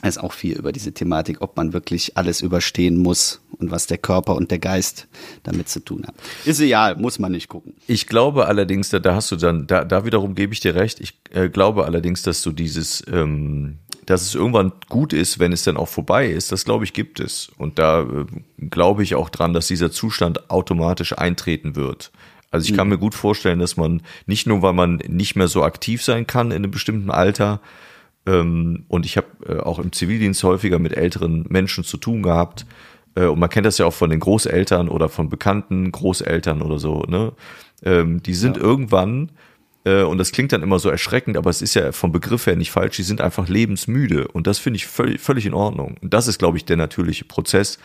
[0.10, 3.98] ist auch viel über diese Thematik, ob man wirklich alles überstehen muss und was der
[3.98, 5.08] Körper und der Geist
[5.44, 6.18] damit zu tun haben.
[6.46, 7.74] Ist egal, muss man nicht gucken.
[7.88, 11.00] Ich glaube allerdings, da, da hast du dann, da, da wiederum gebe ich dir recht,
[11.00, 15.64] ich äh, glaube allerdings, dass du dieses, ähm, dass es irgendwann gut ist, wenn es
[15.64, 17.52] dann auch vorbei ist, das glaube ich gibt es.
[17.58, 18.26] Und da äh,
[18.70, 22.12] glaube ich auch dran, dass dieser Zustand automatisch eintreten wird.
[22.52, 22.94] Also ich kann mhm.
[22.94, 26.52] mir gut vorstellen, dass man nicht nur, weil man nicht mehr so aktiv sein kann
[26.52, 27.62] in einem bestimmten Alter,
[28.26, 32.66] und ich habe äh, auch im Zivildienst häufiger mit älteren Menschen zu tun gehabt.
[33.16, 36.80] Äh, und man kennt das ja auch von den Großeltern oder von bekannten Großeltern oder
[36.80, 37.02] so.
[37.02, 37.34] Ne?
[37.84, 38.64] Ähm, die sind ja.
[38.64, 39.32] irgendwann,
[39.86, 42.56] äh, und das klingt dann immer so erschreckend, aber es ist ja vom Begriff her
[42.56, 44.28] nicht falsch, die sind einfach lebensmüde.
[44.30, 45.98] Und das finde ich völlig, völlig in Ordnung.
[46.02, 47.78] Und das ist, glaube ich, der natürliche Prozess,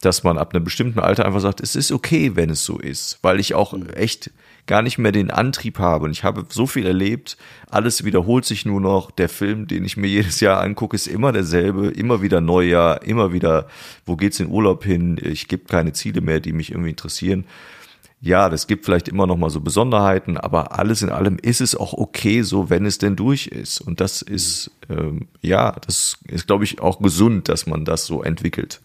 [0.00, 3.18] dass man ab einem bestimmten Alter einfach sagt, es ist okay, wenn es so ist.
[3.22, 3.88] Weil ich auch mhm.
[3.90, 4.30] echt
[4.66, 6.06] gar nicht mehr den Antrieb habe.
[6.06, 7.36] Und ich habe so viel erlebt,
[7.70, 9.10] alles wiederholt sich nur noch.
[9.10, 13.32] Der Film, den ich mir jedes Jahr angucke, ist immer derselbe, immer wieder Neujahr, immer
[13.32, 13.68] wieder,
[14.04, 15.18] wo geht's in Urlaub hin?
[15.22, 17.44] Ich gebe keine Ziele mehr, die mich irgendwie interessieren.
[18.20, 21.76] Ja, das gibt vielleicht immer noch mal so Besonderheiten, aber alles in allem ist es
[21.76, 23.80] auch okay, so wenn es denn durch ist.
[23.80, 28.22] Und das ist ähm, ja, das ist glaube ich auch gesund, dass man das so
[28.22, 28.80] entwickelt.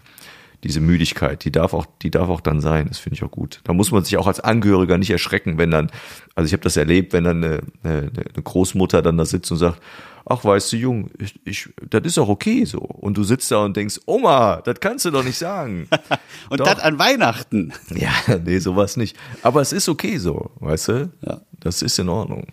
[0.64, 2.88] Diese Müdigkeit, die darf auch, die darf auch dann sein.
[2.88, 3.62] Das finde ich auch gut.
[3.64, 5.92] Da muss man sich auch als Angehöriger nicht erschrecken, wenn dann,
[6.36, 9.58] also ich habe das erlebt, wenn dann eine, eine, eine Großmutter dann da sitzt und
[9.58, 9.82] sagt,
[10.26, 12.80] ach weißt du Jung, ich, ich, das ist auch okay so.
[12.80, 15.88] Und du sitzt da und denkst, Oma, das kannst du doch nicht sagen.
[16.50, 17.74] und das an Weihnachten.
[17.96, 18.12] Ja,
[18.44, 19.18] nee, sowas nicht.
[19.42, 21.12] Aber es ist okay so, weißt du?
[21.22, 21.42] Ja.
[21.60, 22.48] Das ist in Ordnung.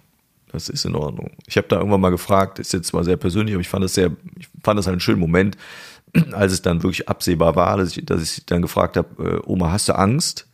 [0.51, 1.31] Das ist in Ordnung.
[1.47, 3.95] Ich habe da irgendwann mal gefragt, ist jetzt zwar sehr persönlich, aber ich fand das
[3.95, 5.59] sehr, ich fand das halt einen schönen Moment,
[6.33, 9.73] als es dann wirklich absehbar war, dass ich, dass ich dann gefragt habe, äh, Oma,
[9.73, 10.47] hast du Angst?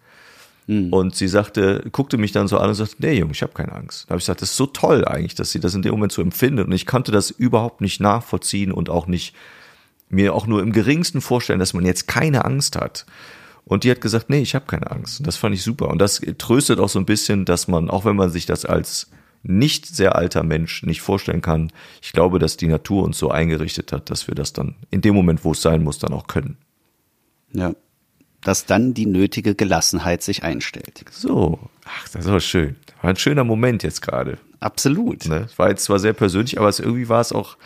[0.66, 0.92] Hm.
[0.92, 3.72] Und sie sagte, guckte mich dann so an und sagte, nee, Junge, ich habe keine
[3.72, 4.04] Angst.
[4.04, 6.12] Da habe ich gesagt, das ist so toll eigentlich, dass sie das in dem Moment
[6.12, 6.66] so empfindet.
[6.66, 9.34] Und ich konnte das überhaupt nicht nachvollziehen und auch nicht
[10.08, 13.04] mir auch nur im geringsten vorstellen, dass man jetzt keine Angst hat.
[13.66, 15.20] Und die hat gesagt, nee, ich habe keine Angst.
[15.20, 15.88] Und das fand ich super.
[15.88, 19.10] Und das tröstet auch so ein bisschen, dass man, auch wenn man sich das als
[19.44, 21.70] nicht sehr alter Mensch nicht vorstellen kann,
[22.02, 25.14] ich glaube, dass die Natur uns so eingerichtet hat, dass wir das dann in dem
[25.14, 26.56] Moment, wo es sein muss, dann auch können.
[27.52, 27.74] Ja.
[28.42, 31.04] Dass dann die nötige Gelassenheit sich einstellt.
[31.10, 32.76] So, ach, das war schön.
[33.00, 34.38] War ein schöner Moment jetzt gerade.
[34.60, 35.26] Absolut.
[35.26, 35.46] Ne?
[35.56, 37.56] War jetzt zwar sehr persönlich, aber es, irgendwie war es auch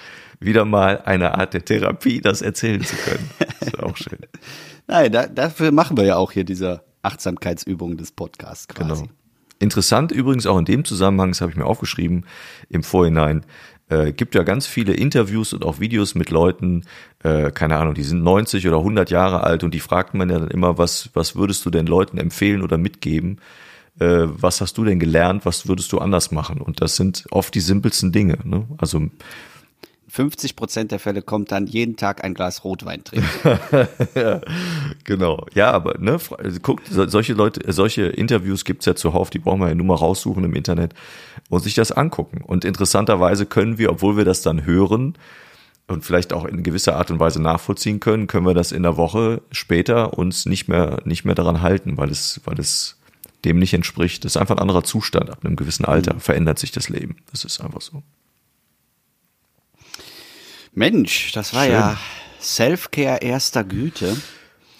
[0.40, 3.30] wieder mal eine Art der Therapie, das erzählen zu können.
[3.38, 4.18] Das ist auch schön.
[4.86, 9.02] Nein, da, dafür machen wir ja auch hier diese Achtsamkeitsübung des Podcasts quasi.
[9.02, 9.12] Genau.
[9.58, 12.24] Interessant übrigens auch in dem Zusammenhang, das habe ich mir aufgeschrieben
[12.68, 13.44] im Vorhinein,
[13.88, 16.84] äh, gibt ja ganz viele Interviews und auch Videos mit Leuten,
[17.24, 20.38] äh, keine Ahnung, die sind 90 oder 100 Jahre alt und die fragt man ja
[20.38, 23.40] dann immer, was, was würdest du den Leuten empfehlen oder mitgeben?
[23.98, 25.44] Äh, was hast du denn gelernt?
[25.44, 26.60] Was würdest du anders machen?
[26.60, 28.38] Und das sind oft die simpelsten Dinge.
[28.44, 28.66] Ne?
[28.78, 29.08] Also
[30.08, 33.28] 50 Prozent der Fälle kommt dann jeden Tag ein Glas Rotwein trinken.
[34.14, 34.40] ja,
[35.04, 35.46] genau.
[35.54, 39.68] Ja, aber ne, also guckt, solche Leute, solche Interviews gibt's ja zuhauf, die brauchen wir
[39.68, 40.94] ja nur mal raussuchen im Internet
[41.50, 42.42] und sich das angucken.
[42.42, 45.14] Und interessanterweise können wir, obwohl wir das dann hören
[45.88, 48.96] und vielleicht auch in gewisser Art und Weise nachvollziehen können, können wir das in der
[48.96, 52.98] Woche später uns nicht mehr, nicht mehr daran halten, weil es, weil es
[53.44, 54.24] dem nicht entspricht.
[54.24, 55.30] Das ist einfach ein anderer Zustand.
[55.30, 56.20] Ab einem gewissen Alter mhm.
[56.20, 57.16] verändert sich das Leben.
[57.30, 58.02] Das ist einfach so.
[60.78, 61.72] Mensch, das war Schön.
[61.72, 61.96] ja
[62.38, 64.16] Selfcare erster Güte.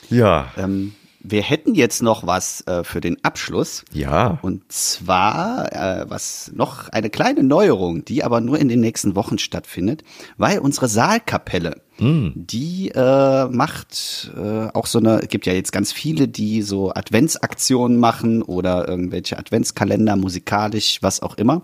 [0.08, 0.52] Ja.
[0.56, 3.84] Ähm, wir hätten jetzt noch was äh, für den Abschluss.
[3.92, 4.38] Ja.
[4.42, 9.38] Und zwar äh, was noch eine kleine Neuerung, die aber nur in den nächsten Wochen
[9.38, 10.04] stattfindet,
[10.36, 12.28] weil unsere Saalkapelle, mm.
[12.34, 17.98] die äh, macht äh, auch so eine, gibt ja jetzt ganz viele, die so Adventsaktionen
[17.98, 21.62] machen oder irgendwelche Adventskalender musikalisch, was auch immer.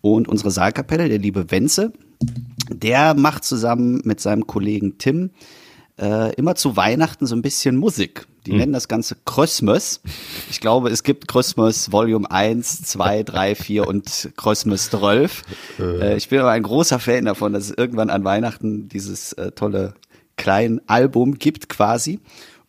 [0.00, 1.92] Und unsere Saalkapelle, der liebe Wenze,
[2.68, 5.30] der macht zusammen mit seinem Kollegen Tim
[5.98, 8.26] äh, immer zu Weihnachten so ein bisschen Musik.
[8.44, 8.58] Die hm.
[8.58, 10.00] nennen das Ganze Christmas.
[10.50, 15.42] Ich glaube, es gibt Christmas Volume 1, 2, 3, 4 und Christmas 12.
[15.78, 19.52] Äh, ich bin aber ein großer Fan davon, dass es irgendwann an Weihnachten dieses äh,
[19.52, 19.94] tolle
[20.36, 22.20] kleine Album gibt quasi.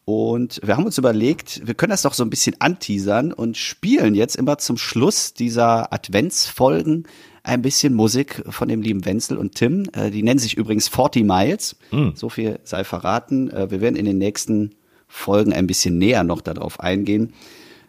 [0.05, 4.15] Und wir haben uns überlegt, wir können das doch so ein bisschen anteasern und spielen
[4.15, 7.07] jetzt immer zum Schluss dieser Adventsfolgen
[7.47, 9.89] ein bisschen Musik von dem lieben Wenzel und Tim.
[9.93, 11.77] Äh, die nennen sich übrigens 40 Miles.
[11.91, 12.13] Mhm.
[12.15, 13.49] So viel sei verraten.
[13.49, 14.75] Äh, wir werden in den nächsten
[15.07, 17.33] Folgen ein bisschen näher noch darauf eingehen,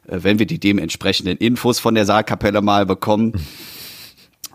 [0.07, 3.33] äh, wenn wir die dementsprechenden Infos von der Saalkapelle mal bekommen.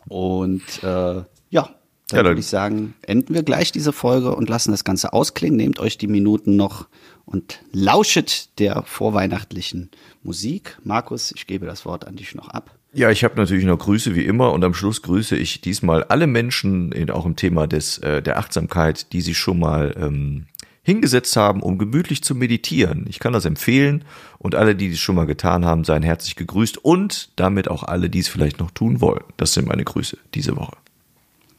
[0.08, 1.70] Und äh, ja,
[2.10, 5.58] dann ja, würde ich sagen, enden wir gleich diese Folge und lassen das Ganze ausklingen.
[5.58, 6.88] Nehmt euch die Minuten noch
[7.26, 9.92] und lauschet der vorweihnachtlichen
[10.22, 10.78] Musik.
[10.84, 12.78] Markus, ich gebe das Wort an dich noch ab.
[12.96, 16.28] Ja, ich habe natürlich noch Grüße wie immer und am Schluss grüße ich diesmal alle
[16.28, 20.46] Menschen, auch im Thema des, äh, der Achtsamkeit, die sich schon mal ähm,
[20.84, 23.08] hingesetzt haben, um gemütlich zu meditieren.
[23.10, 24.06] Ich kann das empfehlen
[24.38, 28.12] und alle, die es schon mal getan haben, seien herzlich gegrüßt und damit auch alle,
[28.12, 29.24] die es vielleicht noch tun wollen.
[29.38, 30.78] Das sind meine Grüße diese Woche.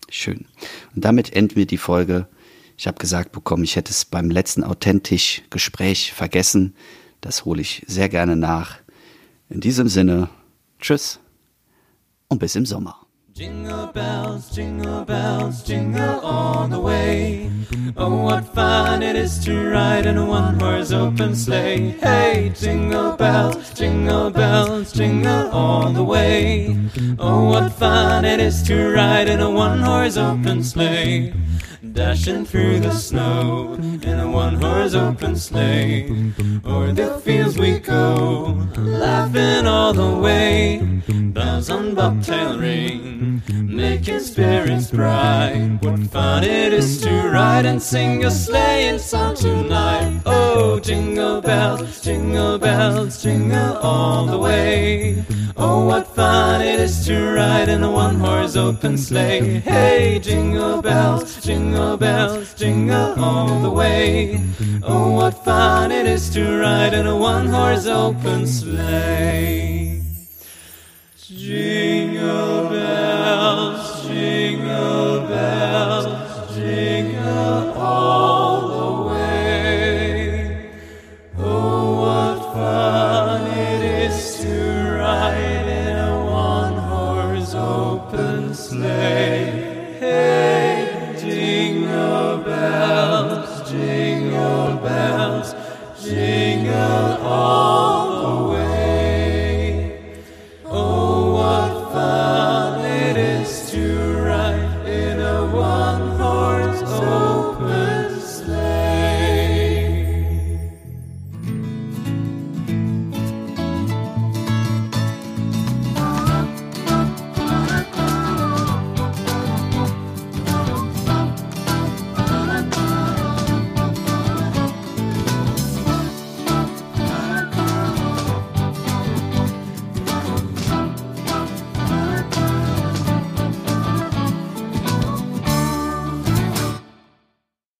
[0.09, 0.45] Schön.
[0.95, 2.28] Und damit enden wir die Folge.
[2.78, 6.76] Ich habe gesagt bekommen, ich hätte es beim letzten authentisch Gespräch vergessen.
[7.20, 8.76] Das hole ich sehr gerne nach.
[9.49, 10.28] In diesem Sinne,
[10.80, 11.18] tschüss
[12.35, 13.04] und bis im Sommer.
[13.35, 17.51] Jingle bells, jingle bells, jingle all the way.
[17.97, 21.97] Oh, what fun it is to ride in a one horse open sleigh.
[21.99, 26.78] Hey, jingle bells, jingle bells, jingle all the way.
[27.18, 31.35] Oh, what fun it is to ride in a one horse open sleigh.
[31.93, 36.32] Dashing through the snow in a one horse open sleigh.
[36.64, 41.03] O'er the fields we go, laughing all the way.
[41.09, 45.79] Bells on bobtail ring, Making spirits bright.
[45.81, 50.20] What fun it is to ride and sing a sleighing song tonight.
[50.27, 55.25] Oh, jingle bells, jingle bells, jingle all the way.
[55.57, 59.61] Oh, what fun it is to ride in a one horse open sleigh.
[59.61, 64.45] Hey, jingle bells, jingle bells, jingle all the way.
[64.83, 70.03] Oh, what fun it is to ride in a one horse open sleigh.
[71.16, 72.93] Jingle bells
[74.85, 75.14] know.